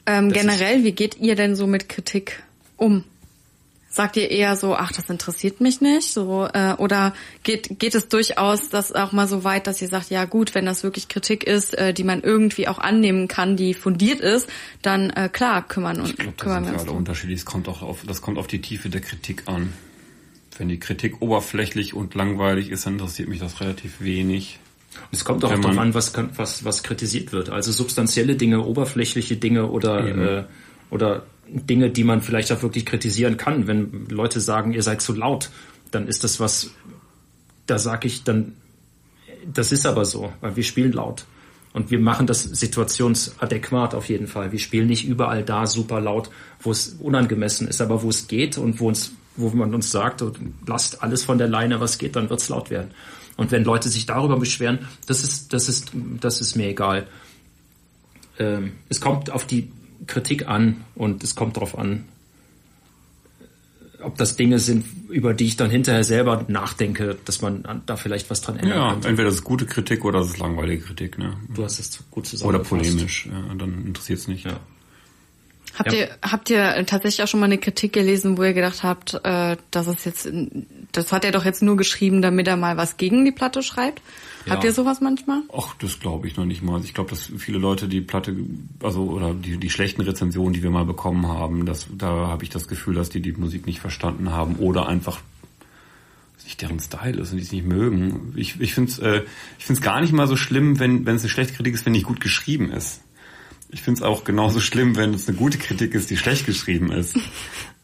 [0.07, 2.41] Ähm, generell, wie geht ihr denn so mit Kritik
[2.77, 3.03] um?
[3.93, 8.07] Sagt ihr eher so, ach, das interessiert mich nicht, so äh, oder geht geht es
[8.07, 11.43] durchaus das auch mal so weit, dass ihr sagt, ja gut, wenn das wirklich Kritik
[11.43, 14.49] ist, äh, die man irgendwie auch annehmen kann, die fundiert ist,
[14.81, 17.39] dann äh, klar kümmern und Ich glaube, da kümmern sind wir uns alle unterschiedlich.
[17.39, 19.73] Es kommt auch auf, das kommt auf die Tiefe der Kritik an.
[20.57, 24.59] Wenn die Kritik oberflächlich und langweilig ist, dann interessiert mich das relativ wenig.
[25.11, 27.49] Es kommt auch darauf an, was, was, was kritisiert wird.
[27.49, 30.21] Also substanzielle Dinge, oberflächliche Dinge oder, Eben.
[30.21, 30.43] äh,
[30.89, 33.67] oder Dinge, die man vielleicht auch wirklich kritisieren kann.
[33.67, 35.49] Wenn Leute sagen, ihr seid zu laut,
[35.91, 36.71] dann ist das was,
[37.67, 38.53] da sage ich dann,
[39.51, 41.25] das ist aber so, weil wir spielen laut.
[41.73, 44.51] Und wir machen das situationsadäquat auf jeden Fall.
[44.51, 48.57] Wir spielen nicht überall da super laut, wo es unangemessen ist, aber wo es geht
[48.57, 50.23] und wo uns, wo man uns sagt,
[50.67, 52.91] lasst alles von der Leine, was geht, dann wird's laut werden.
[53.37, 57.07] Und wenn Leute sich darüber beschweren, das ist, das ist, das ist mir egal.
[58.37, 59.71] Ähm, es kommt auf die
[60.07, 62.05] Kritik an und es kommt darauf an,
[64.03, 67.97] ob das Dinge sind, über die ich dann hinterher selber nachdenke, dass man an- da
[67.97, 69.07] vielleicht was dran ändern Ja, könnte.
[69.09, 71.37] entweder das ist gute Kritik oder das ist langweilige Kritik, ne?
[71.53, 72.69] Du hast es gut Oder zusammengefasst.
[72.69, 73.27] polemisch.
[73.31, 74.45] Ja, dann interessiert es nicht.
[74.45, 74.59] Ja.
[75.77, 75.99] Habt Ja.
[75.99, 79.55] ihr habt ihr tatsächlich auch schon mal eine Kritik gelesen, wo ihr gedacht habt, äh,
[79.71, 80.29] das ist jetzt,
[80.91, 84.01] das hat er doch jetzt nur geschrieben, damit er mal was gegen die Platte schreibt?
[84.49, 84.69] Habt Ja.
[84.69, 85.41] ihr sowas manchmal?
[85.55, 86.83] Ach, das glaube ich noch nicht mal.
[86.83, 88.35] Ich glaube, dass viele Leute die Platte,
[88.81, 92.49] also oder die, die schlechten Rezensionen, die wir mal bekommen haben, das, da habe ich
[92.49, 95.19] das Gefühl, dass die die Musik nicht verstanden haben oder einfach
[96.35, 98.33] dass nicht deren Style ist und die es nicht mögen.
[98.35, 99.21] Ich, ich finde es äh,
[99.59, 102.01] ich find's gar nicht mal so schlimm, wenn es eine schlechte Kritik ist, wenn die
[102.01, 103.01] gut geschrieben ist.
[103.71, 106.91] Ich finde es auch genauso schlimm, wenn es eine gute Kritik ist, die schlecht geschrieben
[106.91, 107.17] ist.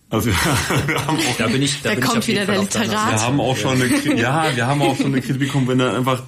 [0.10, 0.30] Also
[0.88, 2.89] wir haben auch Da bin ich, da Da bin kommt ich wieder der Literat.
[3.12, 5.95] wir haben auch schon eine ja, wir haben auch schon eine Kritik bekommen, wenn da
[5.95, 6.24] einfach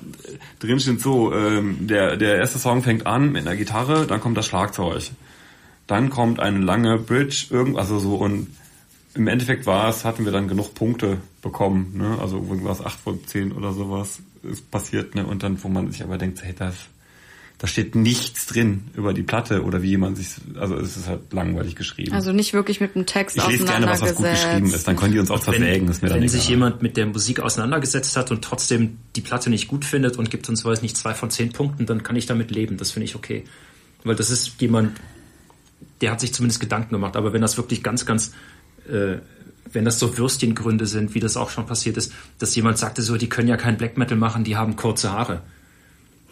[0.59, 4.38] drin steht so, ähm, der der erste Song fängt an mit einer Gitarre, dann kommt
[4.38, 5.03] das Schlagzeug,
[5.88, 8.47] dann kommt eine lange Bridge, irgend also so und
[9.15, 12.17] im Endeffekt war es, hatten wir dann genug Punkte bekommen, ne?
[12.21, 15.25] Also irgendwas acht von zehn oder sowas ist passiert, ne?
[15.25, 16.75] Und dann wo man sich aber denkt, hey, das
[17.60, 21.34] da steht nichts drin über die Platte oder wie jemand sich, also es ist halt
[21.34, 22.14] langweilig geschrieben.
[22.14, 24.95] Also nicht wirklich mit dem Text ich lese gerne was, was gut geschrieben ist, dann
[24.95, 26.39] können die uns auch zersägen, ist mir dann wenn egal.
[26.39, 30.32] sich jemand mit der Musik auseinandergesetzt hat und trotzdem die Platte nicht gut findet und
[30.32, 32.78] gibt uns, weiß nicht, zwei von zehn Punkten, dann kann ich damit leben.
[32.78, 33.43] Das finde ich okay.
[34.05, 34.97] Weil das ist jemand,
[35.99, 37.18] der hat sich zumindest Gedanken gemacht.
[37.18, 38.32] Aber wenn das wirklich ganz, ganz,
[38.89, 39.18] äh,
[39.74, 43.18] wenn das so Würstchengründe sind, wie das auch schon passiert ist, dass jemand sagte so,
[43.18, 45.41] die können ja kein Black Metal machen, die haben kurze Haare.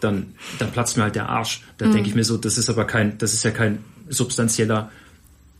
[0.00, 1.62] Dann, dann platzt mir halt der Arsch.
[1.78, 4.90] Da denke ich mir so, das ist aber kein, das ist ja kein substanzieller,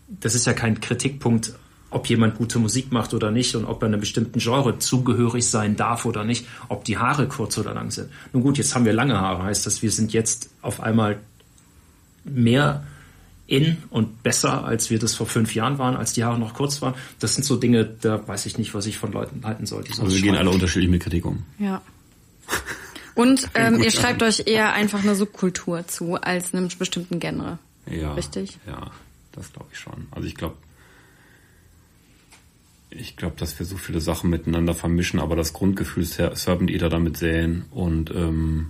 [0.08, 1.52] das ist ja kein Kritikpunkt
[1.90, 5.76] ob jemand gute Musik macht oder nicht und ob er einem bestimmten Genre zugehörig sein
[5.76, 8.10] darf oder nicht, ob die Haare kurz oder lang sind.
[8.32, 11.18] Nun gut, jetzt haben wir lange Haare, heißt das, wir sind jetzt auf einmal
[12.24, 12.86] mehr
[13.46, 16.82] in und besser, als wir das vor fünf Jahren waren, als die Haare noch kurz
[16.82, 16.94] waren.
[17.18, 19.84] Das sind so Dinge, da weiß ich nicht, was ich von Leuten halten soll.
[19.88, 21.44] Also wir gehen alle unterschiedlich mit Kritik um.
[21.58, 21.80] Ja.
[23.18, 27.58] Und ähm, ihr schreibt euch eher einfach eine Subkultur zu als einem bestimmten Genre.
[27.90, 28.14] Ja.
[28.14, 28.58] Richtig?
[28.66, 28.92] Ja,
[29.32, 30.06] das glaube ich schon.
[30.12, 30.54] Also ich glaube,
[32.90, 36.88] ich glaube, dass wir so viele Sachen miteinander vermischen, aber das Grundgefühl Ser- Serpent Eater
[36.88, 38.68] damit säen und ähm,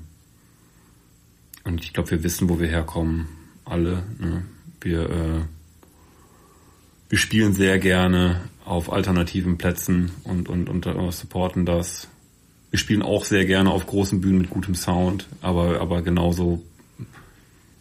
[1.65, 3.29] und ich glaube, wir wissen, wo wir herkommen,
[3.67, 4.03] alle.
[4.19, 4.45] Ne?
[4.81, 5.41] Wir äh,
[7.11, 12.09] wir spielen sehr gerne auf alternativen Plätzen und und und äh, supporten das.
[12.71, 16.63] Wir spielen auch sehr gerne auf großen Bühnen mit gutem Sound, aber aber genauso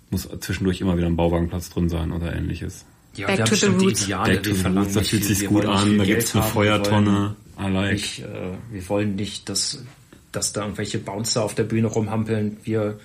[0.10, 2.86] muss zwischendurch immer wieder ein Bauwagenplatz drin sein oder ähnliches.
[3.16, 4.04] Ja, Back wir haben to the roots.
[4.06, 6.36] Ideale, Back to the verlangen Roots, da fühlt sich's wir gut an, da Geld gibt's
[6.36, 7.36] eine haben, wir wollen Feuertonne.
[7.60, 7.92] I like.
[7.94, 8.26] Nicht, äh,
[8.72, 9.84] wir wollen nicht, dass,
[10.32, 12.58] dass da irgendwelche Bouncer auf der Bühne rumhampeln.
[12.64, 13.00] Wir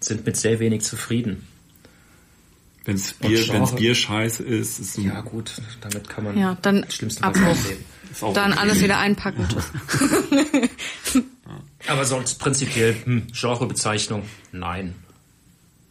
[0.00, 1.46] sind mit sehr wenig zufrieden.
[2.84, 6.84] Wenn's Bier, wenn's Bier scheiße ist, ist ein, Ja gut, damit kann man Ja, dann
[6.90, 7.68] schlimmstenfalls Abbruch.
[7.68, 7.84] leben.
[8.12, 9.46] ist auch Dann alles wieder einpacken.
[11.86, 14.22] Aber sonst prinzipiell hm, Genrebezeichnung,
[14.52, 14.94] nein.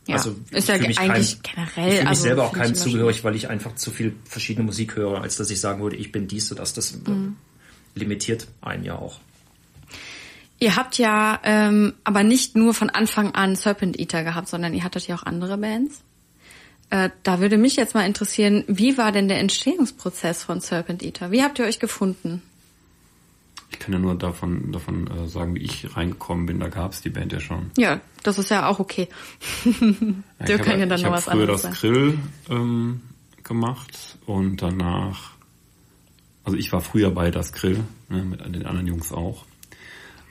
[0.08, 1.08] Ja, Also, ist ja eigentlich kein-
[1.56, 1.64] generell.
[1.66, 4.96] Ich fühle mich also, selber auch keinem zugehörig, weil ich einfach zu viel verschiedene Musik
[4.98, 6.74] höre, als dass ich sagen würde, ich bin dies oder das.
[6.74, 7.38] Das Mhm.
[7.96, 9.20] limitiert einen ja auch.
[10.60, 14.84] Ihr habt ja ähm, aber nicht nur von Anfang an Serpent Eater gehabt, sondern ihr
[14.84, 16.02] hattet ja auch andere Bands.
[16.90, 21.32] Äh, da würde mich jetzt mal interessieren, wie war denn der Entstehungsprozess von Serpent Eater?
[21.32, 22.42] Wie habt ihr euch gefunden?
[23.74, 26.60] Ich kann ja nur davon, davon äh, sagen, wie ich reingekommen bin.
[26.60, 27.72] Da gab's die Band ja schon.
[27.76, 29.10] Ja, das ist ja auch okay.
[30.40, 31.74] Ja, Der ich kann ja dann ich noch was früher anderes das sein.
[31.74, 32.20] Grill
[32.50, 33.02] ähm,
[33.44, 35.32] gemacht und danach,
[36.44, 39.46] also ich war früher bei das Grill, ne, mit den anderen Jungs auch.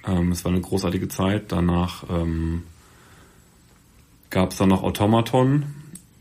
[0.06, 1.50] Ähm, es war eine großartige Zeit.
[1.50, 2.62] Danach ähm,
[4.30, 5.64] gab es dann noch Automaton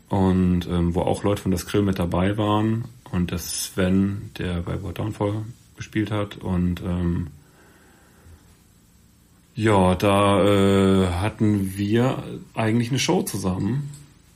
[0.08, 4.62] und ähm, wo auch Leute von das Grill mit dabei waren und der Sven, der
[4.62, 5.44] bei World Downfall
[5.82, 7.26] gespielt hat und ähm,
[9.54, 12.22] ja, da äh, hatten wir
[12.54, 13.90] eigentlich eine Show zusammen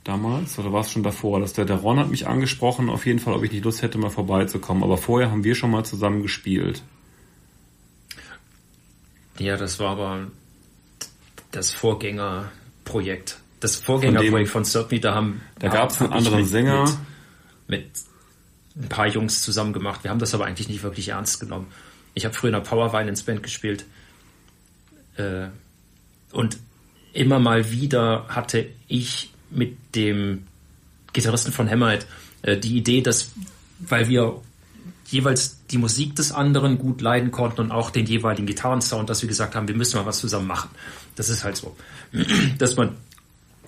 [0.04, 3.18] damals, oder war es schon davor, dass der, der Ron hat mich angesprochen, auf jeden
[3.18, 4.82] Fall, ob ich nicht Lust hätte, mal vorbeizukommen.
[4.82, 6.82] Aber vorher haben wir schon mal zusammen gespielt.
[9.38, 10.26] Ja, das war aber
[11.50, 13.38] das Vorgängerprojekt.
[13.60, 16.84] Das Vorgängerprojekt von Certainly, da haben Da gab's einen hab ich anderen Sänger.
[17.66, 17.90] Mit, mit
[18.78, 20.04] ein paar Jungs zusammen gemacht.
[20.04, 21.66] Wir haben das aber eigentlich nicht wirklich ernst genommen.
[22.14, 23.84] Ich habe früher in der Power Violence Band gespielt.
[25.16, 25.48] Äh,
[26.32, 26.58] und
[27.12, 30.46] immer mal wieder hatte ich mit dem
[31.12, 32.06] Gitarristen von Hammerhead
[32.42, 33.30] äh, die Idee, dass,
[33.78, 34.40] weil wir
[35.06, 39.28] jeweils die Musik des anderen gut leiden konnten und auch den jeweiligen Gitarrensound, dass wir
[39.28, 40.70] gesagt haben, wir müssen mal was zusammen machen.
[41.14, 41.76] Das ist halt so,
[42.58, 42.96] dass man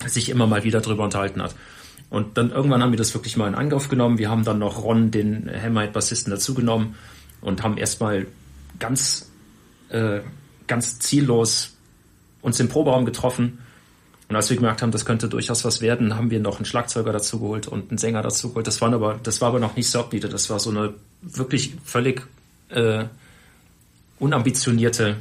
[0.05, 1.55] sich immer mal wieder drüber unterhalten hat.
[2.09, 4.17] Und dann irgendwann haben wir das wirklich mal in Angriff genommen.
[4.17, 6.95] Wir haben dann noch Ron, den Hammerhead-Bassisten, dazugenommen
[7.41, 8.25] und haben erstmal
[8.79, 9.29] ganz,
[9.89, 10.21] äh,
[10.67, 11.75] ganz ziellos
[12.41, 13.59] uns im Proberaum getroffen.
[14.27, 17.11] Und als wir gemerkt haben, das könnte durchaus was werden, haben wir noch einen Schlagzeuger
[17.11, 18.67] dazu geholt und einen Sänger dazu geholt.
[18.67, 22.27] Das waren aber, das war aber noch nicht Serpleader, das war so eine wirklich völlig
[22.69, 23.05] äh,
[24.19, 25.17] unambitionierte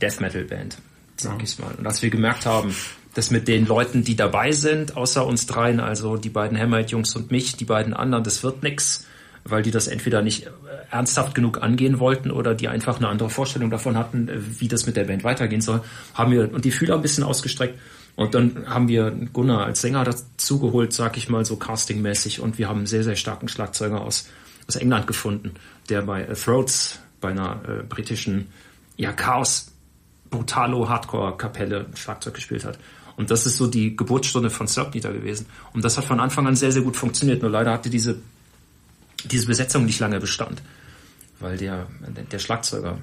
[0.00, 0.78] Death Metal Band,
[1.16, 1.74] sag ich's mal.
[1.76, 2.74] Und als wir gemerkt haben,
[3.14, 7.30] dass mit den Leuten, die dabei sind, außer uns dreien, also die beiden Hammerhead-Jungs und
[7.30, 9.06] mich, die beiden anderen, das wird nix,
[9.44, 10.50] weil die das entweder nicht äh,
[10.90, 14.86] ernsthaft genug angehen wollten oder die einfach eine andere Vorstellung davon hatten, äh, wie das
[14.86, 15.82] mit der Band weitergehen soll,
[16.14, 17.78] haben wir und die Fühler ein bisschen ausgestreckt
[18.16, 22.58] und dann haben wir Gunnar als Sänger dazu geholt, sag ich mal so castingmäßig und
[22.58, 24.28] wir haben einen sehr, sehr starken Schlagzeuger aus,
[24.68, 25.54] aus England gefunden,
[25.88, 28.48] der bei äh, Throats, bei einer äh, britischen
[28.96, 29.72] ja, Chaos
[30.28, 32.78] Brutalo Hardcore Kapelle Schlagzeug gespielt hat.
[33.20, 35.44] Und das ist so die Geburtsstunde von Serpneater gewesen.
[35.74, 37.42] Und das hat von Anfang an sehr, sehr gut funktioniert.
[37.42, 38.16] Nur leider hatte diese,
[39.26, 40.62] diese Besetzung nicht lange Bestand.
[41.38, 41.86] Weil der,
[42.32, 42.96] der Schlagzeuger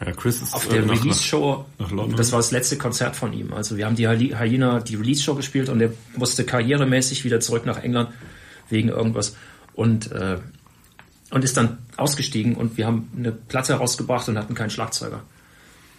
[0.00, 2.16] Ja, Chris ist auf äh, der nach- Release-Show, nach London.
[2.16, 3.52] das war das letzte Konzert von ihm.
[3.52, 7.66] Also wir haben die Hy- Hyena, die Release-Show gespielt und er musste karrieremäßig wieder zurück
[7.66, 8.08] nach England
[8.70, 9.36] wegen irgendwas.
[9.74, 10.38] Und, äh,
[11.30, 15.22] und ist dann ausgestiegen und wir haben eine Platte rausgebracht und hatten keinen Schlagzeuger.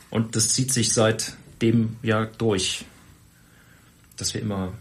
[0.09, 2.85] Und das zieht sich seit dem Jahr durch,
[4.19, 4.73] dass wir immer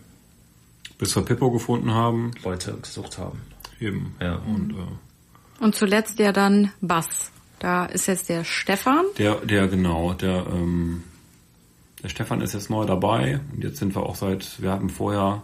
[0.98, 2.32] bis wir Pippo gefunden haben.
[2.44, 3.40] Leute gesucht haben.
[3.80, 4.14] Eben.
[4.20, 4.36] Ja.
[4.36, 7.30] Und äh, Und zuletzt ja dann Bass.
[7.60, 9.04] Da ist jetzt der Stefan.
[9.16, 11.02] der, der genau, der, ähm,
[12.02, 15.42] der Stefan ist jetzt neu dabei und jetzt sind wir auch seit, wir hatten vorher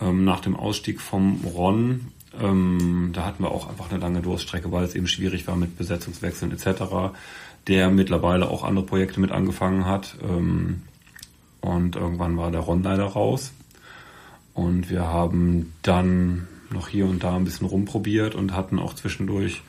[0.00, 4.72] ähm, nach dem Ausstieg vom Ron Ähm, da hatten wir auch einfach eine lange Durststrecke,
[4.72, 7.12] weil es eben schwierig war mit Besetzungswechseln etc.
[7.66, 10.16] Der mittlerweile auch andere Projekte mit angefangen hat.
[10.22, 10.82] Ähm,
[11.62, 13.52] und irgendwann war der Ron leider raus.
[14.52, 19.62] Und wir haben dann noch hier und da ein bisschen rumprobiert und hatten auch zwischendurch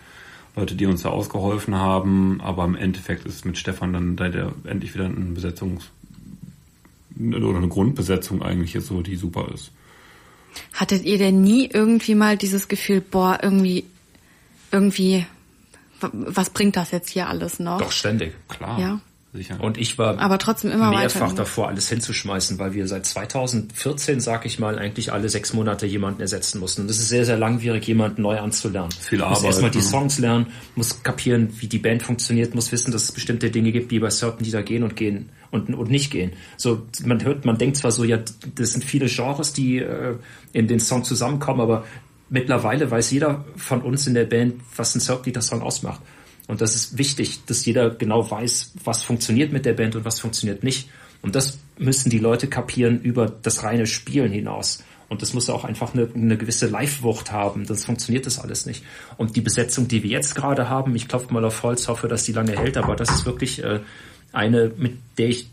[0.55, 2.41] Leute, die uns da ausgeholfen haben.
[2.41, 5.85] Aber im Endeffekt ist mit Stefan dann da der endlich wieder eine Besetzungs-
[7.17, 9.71] oder eine Grundbesetzung eigentlich jetzt so, die super ist.
[10.73, 13.85] Hattet ihr denn nie irgendwie mal dieses Gefühl, boah, irgendwie,
[14.71, 15.25] irgendwie,
[16.01, 17.79] was bringt das jetzt hier alles noch?
[17.79, 18.33] Doch ständig.
[18.49, 18.79] Klar.
[18.79, 18.99] Ja.
[19.35, 19.59] Sicher.
[19.59, 21.33] Und ich war Aber trotzdem immer mehrfach weiter.
[21.33, 26.21] davor, alles hinzuschmeißen, weil wir seit 2014, sag ich mal, eigentlich alle sechs Monate jemanden
[26.21, 26.81] ersetzen mussten.
[26.81, 28.91] Und das ist sehr, sehr langwierig, jemanden neu anzulernen.
[28.91, 29.83] Viel muss Arbeit, erstmal die ne?
[29.83, 33.89] Songs lernen, muss kapieren, wie die Band funktioniert, muss wissen, dass es bestimmte Dinge gibt,
[33.89, 36.33] wie bei Certain, die da gehen und gehen und, und nicht gehen.
[36.55, 38.19] So, man hört, man denkt zwar so, ja,
[38.53, 40.15] das sind viele Genres, die äh,
[40.51, 41.85] in den Song zusammenkommen, aber
[42.29, 46.01] mittlerweile weiß jeder von uns in der Band, was ein Surfleader-Song ausmacht.
[46.47, 50.19] Und das ist wichtig, dass jeder genau weiß, was funktioniert mit der Band und was
[50.19, 50.89] funktioniert nicht.
[51.21, 54.83] Und das müssen die Leute kapieren über das reine Spielen hinaus.
[55.07, 58.83] Und das muss auch einfach eine, eine gewisse Live-Wucht haben, sonst funktioniert das alles nicht.
[59.17, 62.23] Und die Besetzung, die wir jetzt gerade haben, ich klopfe mal auf Holz, hoffe, dass
[62.23, 63.79] die lange hält, aber das ist wirklich äh,
[64.31, 65.47] eine, mit der ich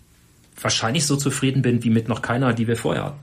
[0.61, 3.21] wahrscheinlich so zufrieden bin wie mit noch keiner, die wir vorher hatten.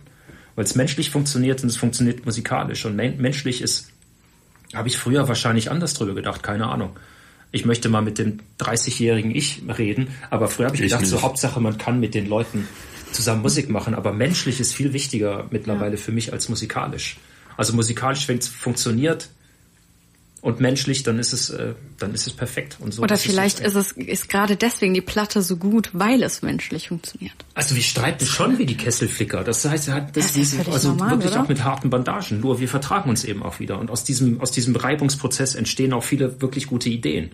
[0.55, 2.86] Weil es menschlich funktioniert und es funktioniert musikalisch.
[2.86, 3.91] Und men menschlich ist,
[4.74, 6.91] habe ich früher wahrscheinlich anders drüber gedacht, keine Ahnung.
[7.51, 11.15] Ich möchte mal mit dem 30-jährigen Ich reden, aber früher habe ich, Ich gedacht, so
[11.15, 11.23] nicht.
[11.23, 12.67] Hauptsache man kann mit den Leuten
[13.11, 17.17] zusammen Musik machen, aber menschlich ist viel wichtiger mittlerweile für mich als musikalisch.
[17.55, 19.29] Also musikalisch, wenn es funktioniert
[20.47, 22.77] und menschlich, dann ist es, äh, dann ist es perfekt.
[22.79, 25.89] Und so Oder es vielleicht jetzt ist es ist gerade deswegen die Platte so gut,
[25.91, 27.35] weil es menschlich funktioniert.
[27.53, 29.43] Also wir streiten schon wie die Kesselflicker.
[29.43, 31.43] Das heißt, er hat das, Das ist also normal, wirklich oder?
[31.43, 32.39] auch mit harten Bandagen.
[32.39, 33.77] Nur wir vertragen uns eben auch wieder.
[33.77, 37.31] Und aus diesem, aus diesem Reibungsprozess entstehen auch viele wirklich gute Ideen.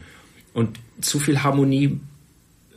[0.56, 2.00] Und zu viel Harmonie,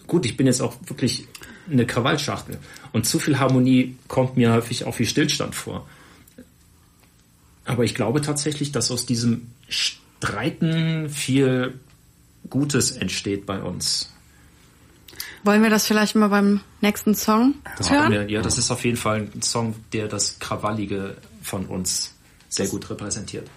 [0.07, 1.26] gut, ich bin jetzt auch wirklich
[1.70, 2.59] eine Krawallschachtel.
[2.93, 5.89] Und zu viel Harmonie kommt mir häufig auch wie Stillstand vor.
[7.64, 9.47] Aber ich glaube tatsächlich, dass aus diesem
[10.19, 11.79] Streiten viel
[12.49, 14.12] Gutes entsteht bei uns.
[15.43, 18.11] Wollen wir das vielleicht mal beim nächsten Song Das hören?
[18.12, 22.14] wir, ja, das ist auf jeden Fall ein Song, der das Krawallige von uns
[22.49, 23.49] sehr gut repräsentiert.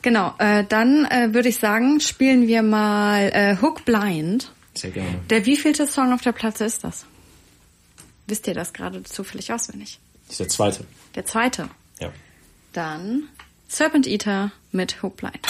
[0.00, 4.50] Genau, äh, dann äh, würde ich sagen, spielen wir mal äh, Hook Blind.
[4.74, 5.20] Sehr gerne.
[5.30, 7.04] Der wievielte Song auf der Platte ist das?
[8.26, 9.98] Wisst ihr das gerade zufällig auswendig?
[10.26, 10.84] Das ist der zweite.
[11.14, 11.68] Der zweite.
[12.00, 12.10] Ja.
[12.72, 13.24] Dann
[13.74, 15.46] Serpent Eater mit Hook Blind.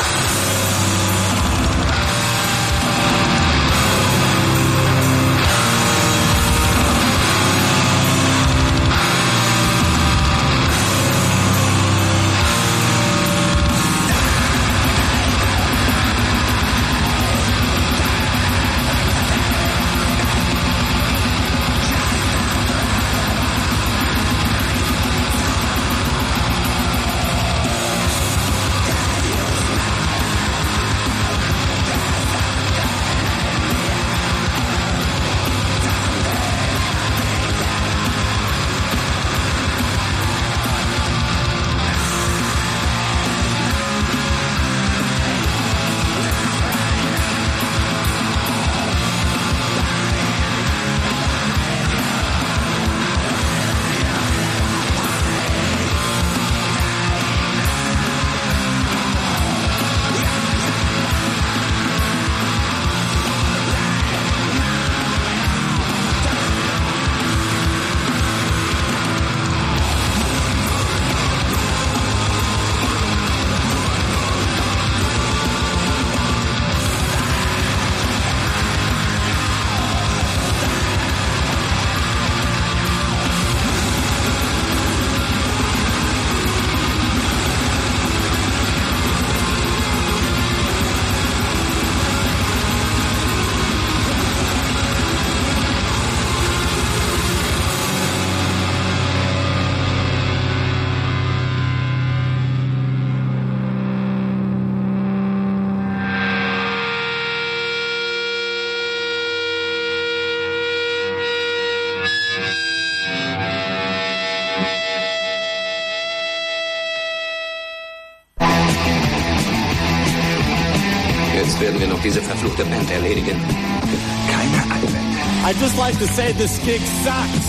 [126.03, 127.47] I'd just like to say this gig sucks.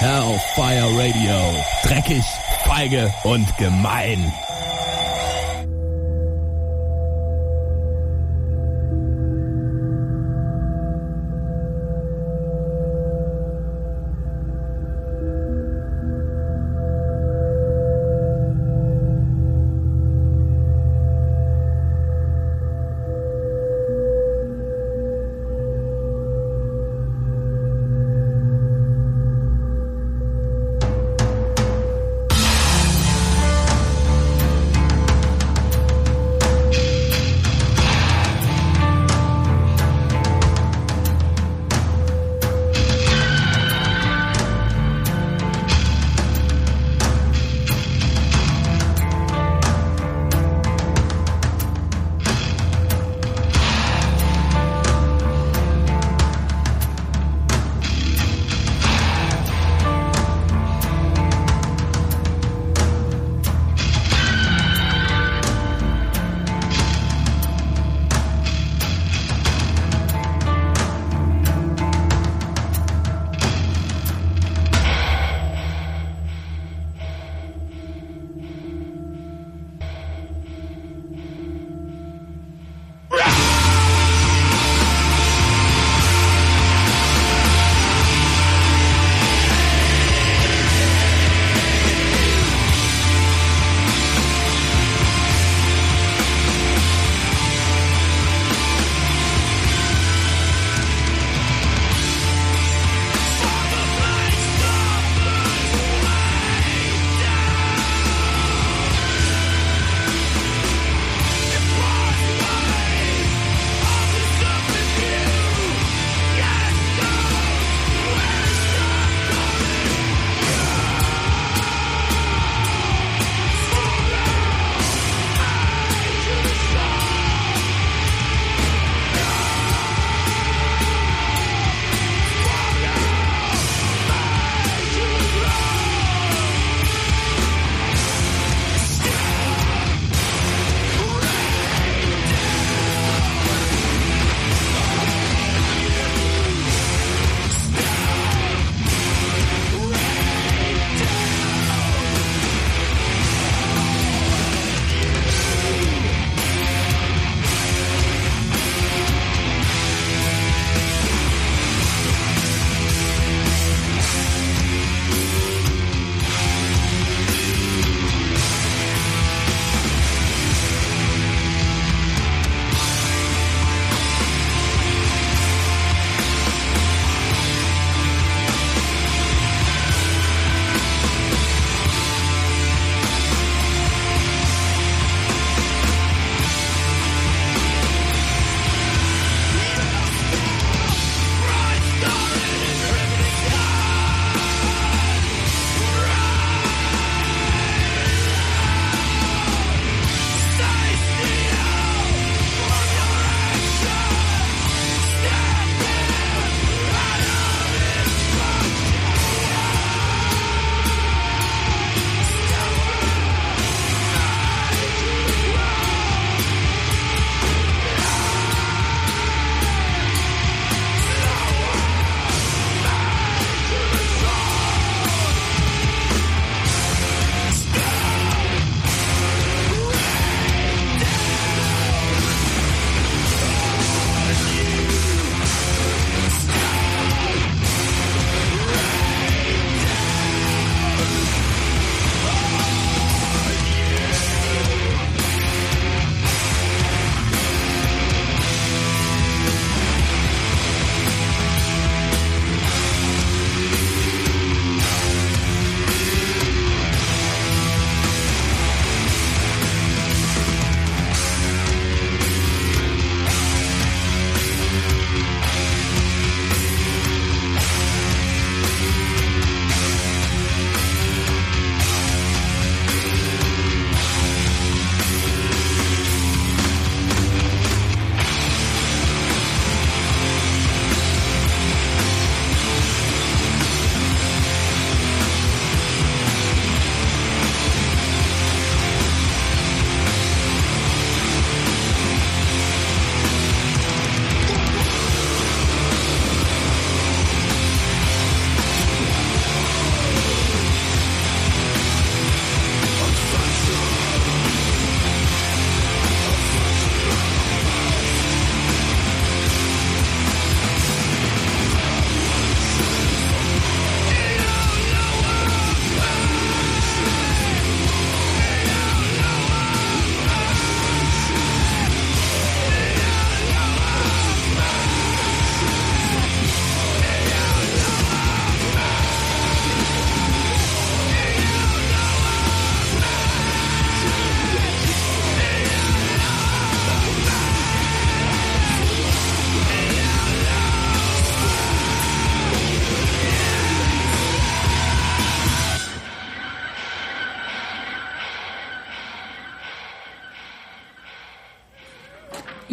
[0.00, 1.62] Hell Fire Radio.
[1.84, 2.24] Dreckig,
[2.64, 4.32] feige und gemein.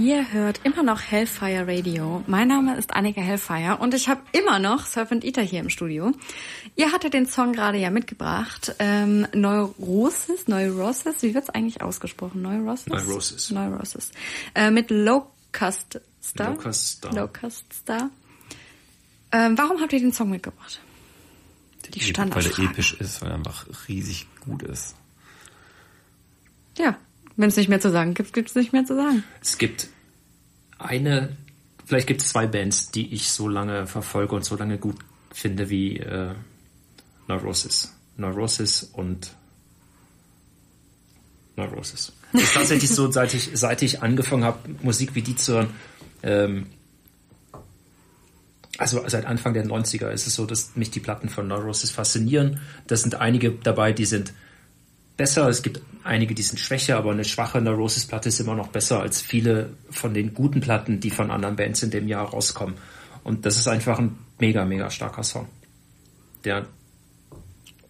[0.06, 2.24] Ihr hört immer noch Hellfire Radio.
[2.28, 6.12] Mein Name ist Annika Hellfire und ich habe immer noch Serpent Eater hier im Studio.
[6.76, 8.76] Ihr hattet den Song gerade ja mitgebracht.
[8.78, 12.44] Ähm, Neurosis, Neurosis, wie wird's eigentlich ausgesprochen?
[12.44, 12.86] Neurosis?
[12.86, 13.50] Neurosis.
[13.50, 14.12] Neurosis.
[14.54, 16.52] Äh, mit Locust Star.
[16.52, 17.12] Locust Star.
[17.12, 18.12] Locust Star.
[19.32, 20.82] Ähm, warum habt ihr den Song mitgebracht?
[21.84, 22.70] Die Weil der Standardfrage.
[22.70, 24.94] episch ist, weil er einfach riesig gut ist.
[26.78, 26.96] Ja,
[27.38, 29.24] wenn es nicht mehr zu sagen gibt, gibt es nicht mehr zu sagen.
[29.42, 29.90] Es gibt
[30.86, 31.36] eine,
[31.86, 34.98] vielleicht gibt es zwei Bands, die ich so lange verfolge und so lange gut
[35.32, 36.34] finde wie äh,
[37.28, 37.94] Neurosis.
[38.18, 39.34] Neurosis und
[41.56, 42.14] Neurosis.
[42.34, 45.70] Es ist tatsächlich so, seit ich, seit ich angefangen habe, Musik wie die zu hören,
[46.24, 46.68] ähm,
[48.78, 52.60] also seit Anfang der 90er ist es so, dass mich die Platten von Neurosis faszinieren.
[52.88, 54.34] Da sind einige dabei, die sind
[55.18, 55.48] besser.
[55.50, 59.22] Es gibt einige, die sind schwächer, aber eine schwache Neurosis-Platte ist immer noch besser als
[59.22, 62.76] viele von den guten Platten, die von anderen Bands in dem Jahr rauskommen.
[63.24, 65.48] Und das ist einfach ein mega, mega starker Song.
[66.44, 66.68] Der,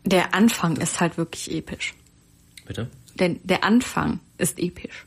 [0.06, 1.94] Der Anfang ist halt wirklich episch.
[2.66, 2.90] bitte?
[3.20, 5.06] Denn der Anfang ist episch,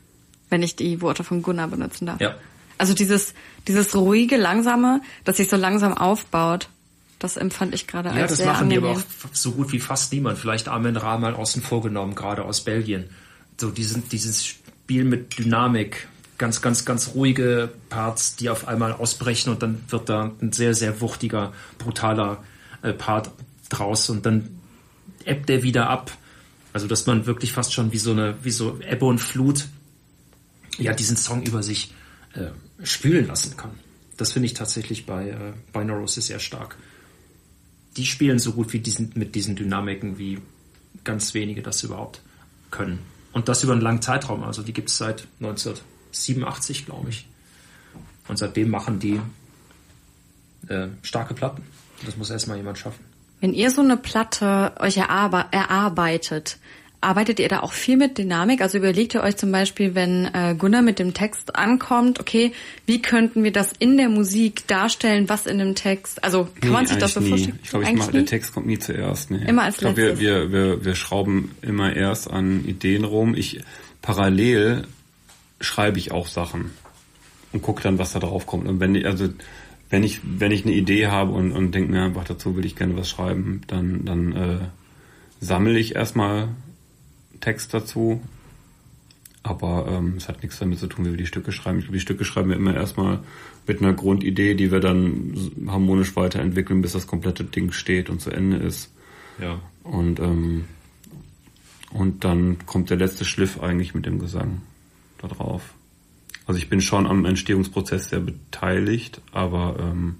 [0.49, 2.19] wenn ich die Worte von Gunnar benutzen darf.
[2.21, 2.35] Ja.
[2.77, 3.33] Also dieses,
[3.67, 6.69] dieses ruhige, langsame, das sich so langsam aufbaut,
[7.19, 8.97] das empfand ich gerade Ja, als das sehr machen die angenehm.
[8.97, 10.39] aber auch so gut wie fast niemand.
[10.39, 13.09] Vielleicht Armin Ra mal außen vorgenommen, gerade aus Belgien.
[13.57, 16.07] So diesen, dieses Spiel mit Dynamik,
[16.37, 20.73] ganz, ganz, ganz ruhige Parts, die auf einmal ausbrechen und dann wird da ein sehr,
[20.73, 22.41] sehr wuchtiger, brutaler
[22.81, 23.29] äh, Part
[23.67, 24.49] draus und dann
[25.25, 26.11] ebbt der wieder ab.
[26.71, 29.67] Also dass man wirklich fast schon wie so eine, wie so Ebbe und Flut
[30.77, 31.93] ja diesen Song über sich
[32.33, 32.51] äh,
[32.83, 33.71] spülen lassen kann.
[34.15, 36.77] Das finde ich tatsächlich bei, äh, bei Neurosis sehr stark
[37.97, 40.39] die spielen so gut wie diesen, mit diesen Dynamiken, wie
[41.03, 42.21] ganz wenige das überhaupt
[42.71, 42.99] können.
[43.31, 44.43] Und das über einen langen Zeitraum.
[44.43, 47.27] Also die gibt es seit 1987, glaube ich.
[48.27, 49.19] Und seitdem machen die
[50.67, 51.63] äh, starke Platten.
[52.05, 53.03] Das muss erstmal jemand schaffen.
[53.39, 56.57] Wenn ihr so eine Platte euch erarbe erarbeitet,
[57.01, 58.61] arbeitet ihr da auch viel mit Dynamik?
[58.61, 62.51] Also überlegt ihr euch zum Beispiel, wenn äh, Gunnar mit dem Text ankommt, okay,
[62.85, 66.85] wie könnten wir das in der Musik darstellen, was in dem Text, also kann man
[66.85, 67.29] sich das so nie.
[67.29, 67.59] vorstellen?
[67.63, 68.25] Ich glaube, ich mach, der?
[68.25, 69.31] Text kommt nie zuerst.
[69.31, 69.45] Nee.
[69.47, 70.21] Immer als ich glaub, wir, letztes.
[70.21, 73.33] wir, wir, wir schrauben immer erst an Ideen rum.
[73.35, 73.61] Ich
[74.01, 74.85] parallel
[75.61, 76.71] schreibe ich auch Sachen
[77.51, 78.67] und gucke dann, was da drauf kommt.
[78.67, 79.29] Und wenn ich, also
[79.89, 82.75] wenn ich, wenn ich eine Idee habe und, und denke mir einfach dazu will ich
[82.75, 84.57] gerne was schreiben, dann, dann äh,
[85.39, 86.49] sammle ich erstmal
[87.39, 88.21] Text dazu.
[89.41, 91.79] Aber ähm, es hat nichts damit zu tun, wie wir die Stücke schreiben.
[91.79, 93.19] Ich glaube, die Stücke schreiben wir immer erstmal
[93.67, 95.33] mit einer Grundidee, die wir dann
[95.67, 98.91] harmonisch weiterentwickeln, bis das komplette Ding steht und zu Ende ist.
[99.39, 99.61] Ja.
[99.83, 100.65] Und, ähm,
[101.91, 104.61] und dann kommt der letzte Schliff eigentlich mit dem Gesang
[105.19, 105.73] da drauf.
[106.45, 110.15] Also ich bin schon am Entstehungsprozess sehr beteiligt, aber ähm,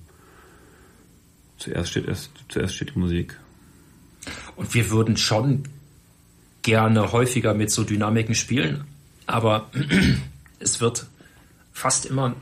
[1.58, 3.38] zuerst steht erst, zuerst steht die Musik.
[4.56, 5.64] Und wir würden schon
[6.62, 8.86] gerne häufiger mit so Dynamiken spielen,
[9.26, 9.70] aber
[10.60, 11.06] es wird
[11.72, 12.36] fast immer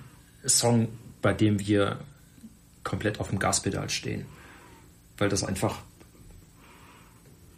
[0.44, 0.88] ein Song,
[1.22, 2.00] bei dem wir
[2.84, 4.26] komplett auf dem Gaspedal stehen,
[5.18, 5.80] weil das einfach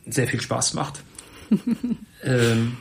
[0.05, 1.01] sehr viel Spaß macht.
[2.23, 2.77] ähm,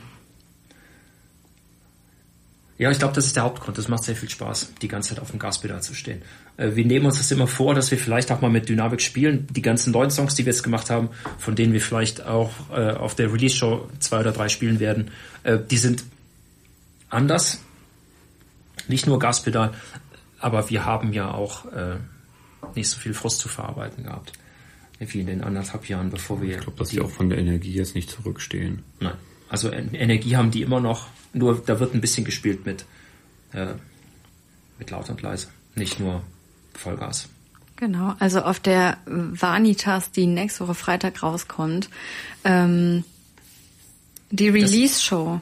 [2.79, 3.77] ja, ich glaube, das ist der Hauptgrund.
[3.77, 6.21] Das macht sehr viel Spaß, die ganze Zeit auf dem Gaspedal zu stehen.
[6.55, 9.47] Äh, wir nehmen uns das immer vor, dass wir vielleicht auch mal mit Dynamik spielen.
[9.51, 11.09] Die ganzen neuen Songs, die wir jetzt gemacht haben,
[11.39, 15.11] von denen wir vielleicht auch äh, auf der Release-Show zwei oder drei spielen werden,
[15.43, 16.05] äh, die sind
[17.09, 17.59] anders.
[18.87, 19.73] Nicht nur Gaspedal,
[20.39, 21.65] aber wir haben ja auch
[22.75, 24.31] nicht so viel Frust zu verarbeiten gehabt.
[24.97, 26.55] Wie in den anderthalb Jahren, bevor wir.
[26.55, 28.83] Ich glaube, dass die auch von der Energie jetzt nicht zurückstehen.
[28.99, 29.13] Nein.
[29.49, 32.85] Also En- Energie haben die immer noch, nur da wird ein bisschen gespielt mit,
[33.53, 33.73] äh,
[34.77, 35.47] mit laut und leise.
[35.75, 36.21] Nicht nur
[36.73, 37.27] Vollgas.
[37.75, 41.89] Genau, also auf der Vanitas, die nächste Woche Freitag rauskommt,
[42.43, 43.03] ähm,
[44.31, 45.39] die Release-Show.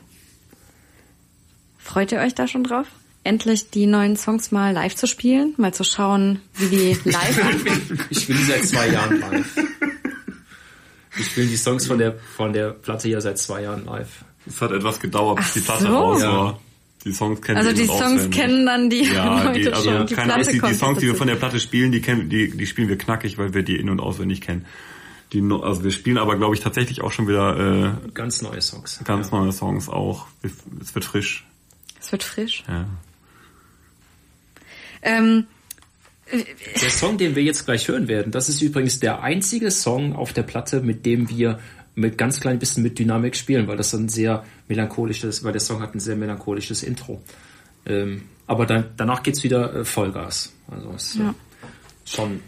[1.80, 2.86] Freut ihr euch da schon drauf?
[3.24, 8.00] Endlich die neuen Songs mal live zu spielen, mal zu schauen, wie die live anfangen.
[8.10, 9.58] Ich die seit zwei Jahren live.
[11.20, 14.24] Ich spiele die Songs von der, von der Platte ja seit zwei Jahren live.
[14.46, 15.98] Es hat etwas gedauert, bis Ach die Platte so.
[15.98, 16.32] raus Ja.
[16.34, 16.60] war.
[17.06, 18.32] Die Songs kennen Also wir die Songs auswendig.
[18.32, 20.08] kennen dann die Ja, Leute die, also schon.
[20.08, 22.30] Die keine Platte Angst, die, die Songs, die wir von der Platte spielen, die kennen,
[22.30, 24.66] die, die spielen wir knackig, weil wir die in- und auswendig kennen.
[25.34, 29.00] Die, also wir spielen aber, glaube ich, tatsächlich auch schon wieder äh, Ganz neue Songs.
[29.04, 30.28] ganz neue Songs auch.
[30.82, 31.46] Es wird frisch.
[32.00, 32.64] Es wird frisch.
[32.68, 32.86] Ja.
[35.02, 35.46] Ähm,
[36.82, 40.34] Der Song, den wir jetzt gleich hören werden, das ist übrigens der einzige Song auf
[40.34, 41.60] der Platte, mit dem wir
[41.96, 45.82] mit ganz klein bisschen mit Dynamik spielen, weil das ein sehr melancholisches, weil der Song
[45.82, 47.22] hat ein sehr melancholisches Intro.
[47.86, 50.54] Ähm, aber dann, danach geht's wieder äh, Vollgas.
[50.70, 51.30] Also es ist Ja.
[51.30, 51.34] äh,
[52.06, 52.42] schon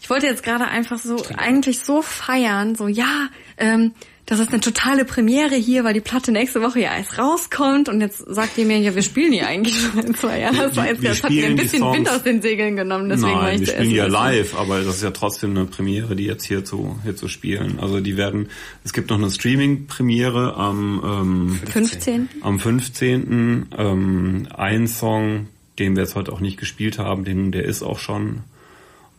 [0.00, 3.92] Ich wollte jetzt gerade einfach so, eigentlich so feiern, so, ja, ähm,
[4.28, 8.02] das ist eine totale Premiere hier, weil die Platte nächste Woche ja erst rauskommt und
[8.02, 10.54] jetzt sagt ihr mir, ja, wir spielen die eigentlich schon in zwei Jahren.
[10.54, 13.32] Das war jetzt, wir das hat mir ein bisschen Wind aus den Segeln genommen, deswegen
[13.32, 16.14] war Nein, ich wir spielen die ja live, aber das ist ja trotzdem eine Premiere,
[16.14, 17.80] die jetzt hier zu, hier zu spielen.
[17.80, 18.50] Also die werden,
[18.84, 22.28] es gibt noch eine Streaming-Premiere am, ähm, 15.
[22.42, 23.68] am 15.
[23.78, 25.48] Ähm, ein Song,
[25.78, 28.40] den wir jetzt heute auch nicht gespielt haben, den, der ist auch schon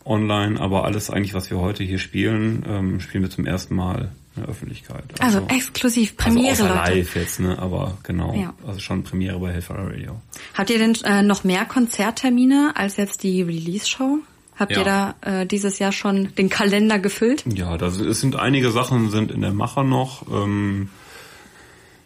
[0.04, 4.12] online, aber alles eigentlich, was wir heute hier spielen, ähm, spielen wir zum ersten Mal
[4.40, 5.04] in der Öffentlichkeit.
[5.20, 6.94] Also exklusiv Premiere, also Leute.
[6.94, 7.58] live jetzt, ne?
[7.58, 8.34] Aber genau.
[8.34, 8.54] Ja.
[8.66, 10.20] Also schon Premiere bei Hellfire Radio.
[10.54, 14.18] Habt ihr denn äh, noch mehr Konzerttermine als jetzt die Release-Show?
[14.56, 14.78] Habt Ja.
[14.78, 17.44] ihr da äh, dieses Jahr schon den Kalender gefüllt?
[17.46, 20.26] Ja, das, es sind einige Sachen sind in der Mache noch.
[20.30, 20.90] Ähm,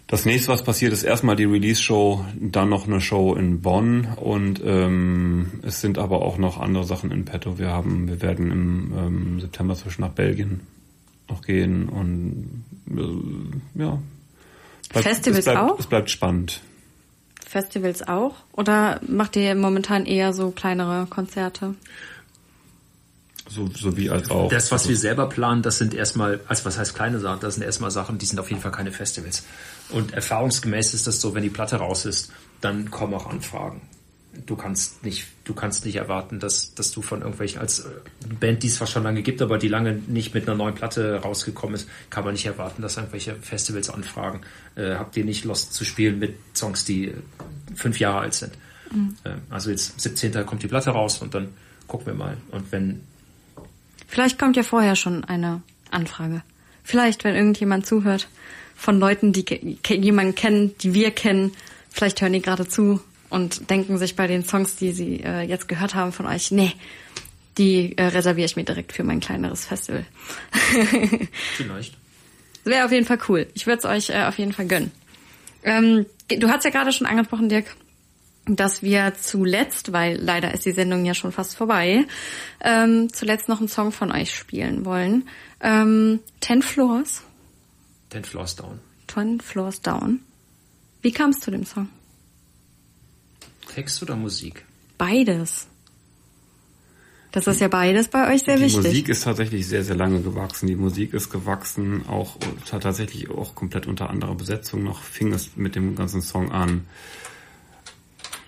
[0.06, 4.60] das nächste, was passiert, ist erstmal die Release-Show, dann noch eine Show in Bonn und
[4.64, 7.58] ähm, es sind aber auch noch andere Sachen in petto.
[7.58, 10.60] Wir haben, wir werden im ähm, September zwischen nach Belgien
[11.28, 13.98] noch gehen und äh, ja.
[14.90, 15.78] Bleibt- Festivals es bleibt, auch?
[15.78, 16.60] Es bleibt spannend.
[17.46, 18.34] Festivals auch?
[18.52, 21.74] Oder macht ihr momentan eher so kleinere Konzerte?
[23.48, 24.48] So, so wie als auch.
[24.48, 27.62] Das, was wir selber planen, das sind erstmal, also was heißt kleine Sachen, das sind
[27.62, 29.44] erstmal Sachen, die sind auf jeden Fall keine Festivals.
[29.90, 33.82] Und erfahrungsgemäß ist das so, wenn die Platte raus ist, dann kommen auch Anfragen.
[34.46, 37.88] Du kannst nicht, du kannst nicht erwarten, dass, dass du von irgendwelchen, als äh,
[38.40, 41.16] Band, die es zwar schon lange gibt, aber die lange nicht mit einer neuen Platte
[41.16, 44.40] rausgekommen ist, kann man nicht erwarten, dass irgendwelche Festivals anfragen.
[44.76, 47.14] Äh, habt ihr nicht Lust zu spielen mit Songs, die äh,
[47.74, 48.52] fünf Jahre alt sind?
[49.24, 50.46] Äh, also jetzt 17.
[50.46, 51.48] kommt die Platte raus und dann
[51.86, 52.36] gucken wir mal.
[52.50, 53.00] Und wenn
[54.06, 56.42] Vielleicht kommt ja vorher schon eine Anfrage.
[56.82, 58.28] Vielleicht, wenn irgendjemand zuhört
[58.76, 59.44] von Leuten, die
[59.88, 61.52] jemanden kennen, die wir kennen,
[61.90, 63.00] vielleicht hören die gerade zu
[63.30, 66.72] und denken sich bei den Songs, die sie äh, jetzt gehört haben von euch, nee,
[67.58, 70.04] die äh, reserviere ich mir direkt für mein kleineres Festival.
[71.56, 71.96] vielleicht
[72.64, 73.46] Wäre auf jeden Fall cool.
[73.54, 74.90] Ich würde es euch äh, auf jeden Fall gönnen.
[75.62, 77.66] Ähm, du hast ja gerade schon angesprochen, Dirk,
[78.46, 82.06] dass wir zuletzt, weil leider ist die Sendung ja schon fast vorbei,
[82.60, 85.28] ähm, zuletzt noch einen Song von euch spielen wollen.
[85.60, 87.22] Ähm, Ten Floors,
[88.10, 88.80] Ten Floors Down.
[89.06, 90.20] Ten Floors Down.
[91.02, 91.88] Wie kam es zu dem Song?
[93.66, 94.64] Text oder Musik?
[94.98, 95.66] Beides.
[97.34, 98.84] Das ist ja beides bei euch sehr die wichtig.
[98.84, 100.68] Musik ist tatsächlich sehr, sehr lange gewachsen.
[100.68, 105.74] Die Musik ist gewachsen, auch tatsächlich auch komplett unter anderer Besetzung noch, fing es mit
[105.74, 106.86] dem ganzen Song an.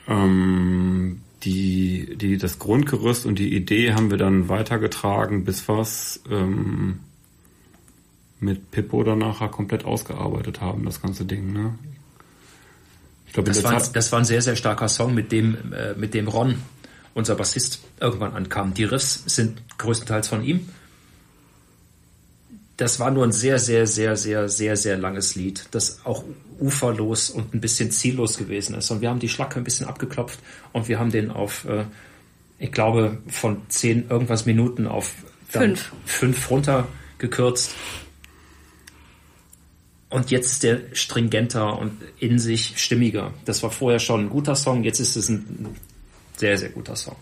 [0.07, 7.01] Ähm, die, die, das Grundgerüst und die Idee haben wir dann weitergetragen, bis was ähm,
[8.39, 11.53] mit Pippo dann nachher komplett ausgearbeitet haben, das ganze Ding.
[11.53, 11.77] Ne?
[13.35, 16.29] In Das war, das war ein sehr, sehr starker Song, mit dem, äh, mit dem
[16.29, 16.57] Ron,
[17.15, 18.75] unser Bassist, irgendwann ankam.
[18.75, 20.69] Die Riffs sind größtenteils von ihm.
[22.77, 26.25] Das war nur ein sehr, sehr, sehr, sehr, sehr, sehr langes Lied, das auch
[26.61, 28.91] uferlos und ein bisschen ziellos gewesen ist.
[28.91, 30.39] Und wir haben die Schlacke ein bisschen abgeklopft
[30.73, 31.85] und wir haben den auf, äh,
[32.59, 35.13] ich glaube, von zehn irgendwas Minuten auf
[35.49, 35.93] Fünf.
[36.05, 37.73] fünf runtergekürzt.
[40.17, 43.35] Und jetzt ist der stringenter und in sich stimmiger.
[43.45, 45.77] Das war vorher schon ein guter Song, jetzt ist es ein
[46.39, 47.17] sehr, sehr guter Song.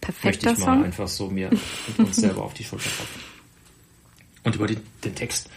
[0.00, 0.84] Perfekter ich mal Song.
[0.84, 1.50] einfach so mir
[1.98, 3.20] und uns selber auf die Schulter klopfen.
[4.44, 5.50] Und über den, den Text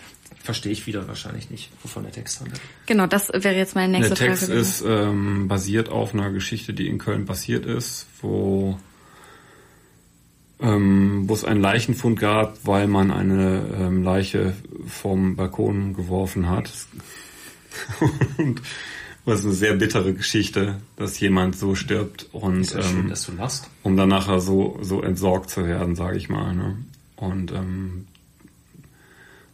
[0.43, 2.59] verstehe ich wieder wahrscheinlich nicht, wovon der Text handelt.
[2.87, 4.59] Genau, das wäre jetzt meine nächste der Text Frage.
[4.59, 8.77] ist ähm, basiert auf einer Geschichte, die in Köln passiert ist, wo
[10.59, 14.53] ähm, wo es einen Leichenfund gab, weil man eine ähm, Leiche
[14.87, 16.71] vom Balkon geworfen hat.
[18.37, 18.61] und
[19.25, 23.09] das ist eine sehr bittere Geschichte, dass jemand so stirbt und Ist ja schön, ähm,
[23.09, 23.69] dass du lachst.
[23.83, 26.55] um dann nachher so so entsorgt zu werden, sage ich mal.
[26.55, 26.77] Ne?
[27.15, 28.07] Und ähm,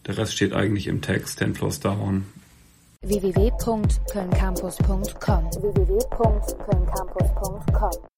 [0.08, 2.26] der Rest steht eigentlich im Text, Ten Floors Down.
[3.02, 8.15] www.kölncampus.com www.kölncampus.com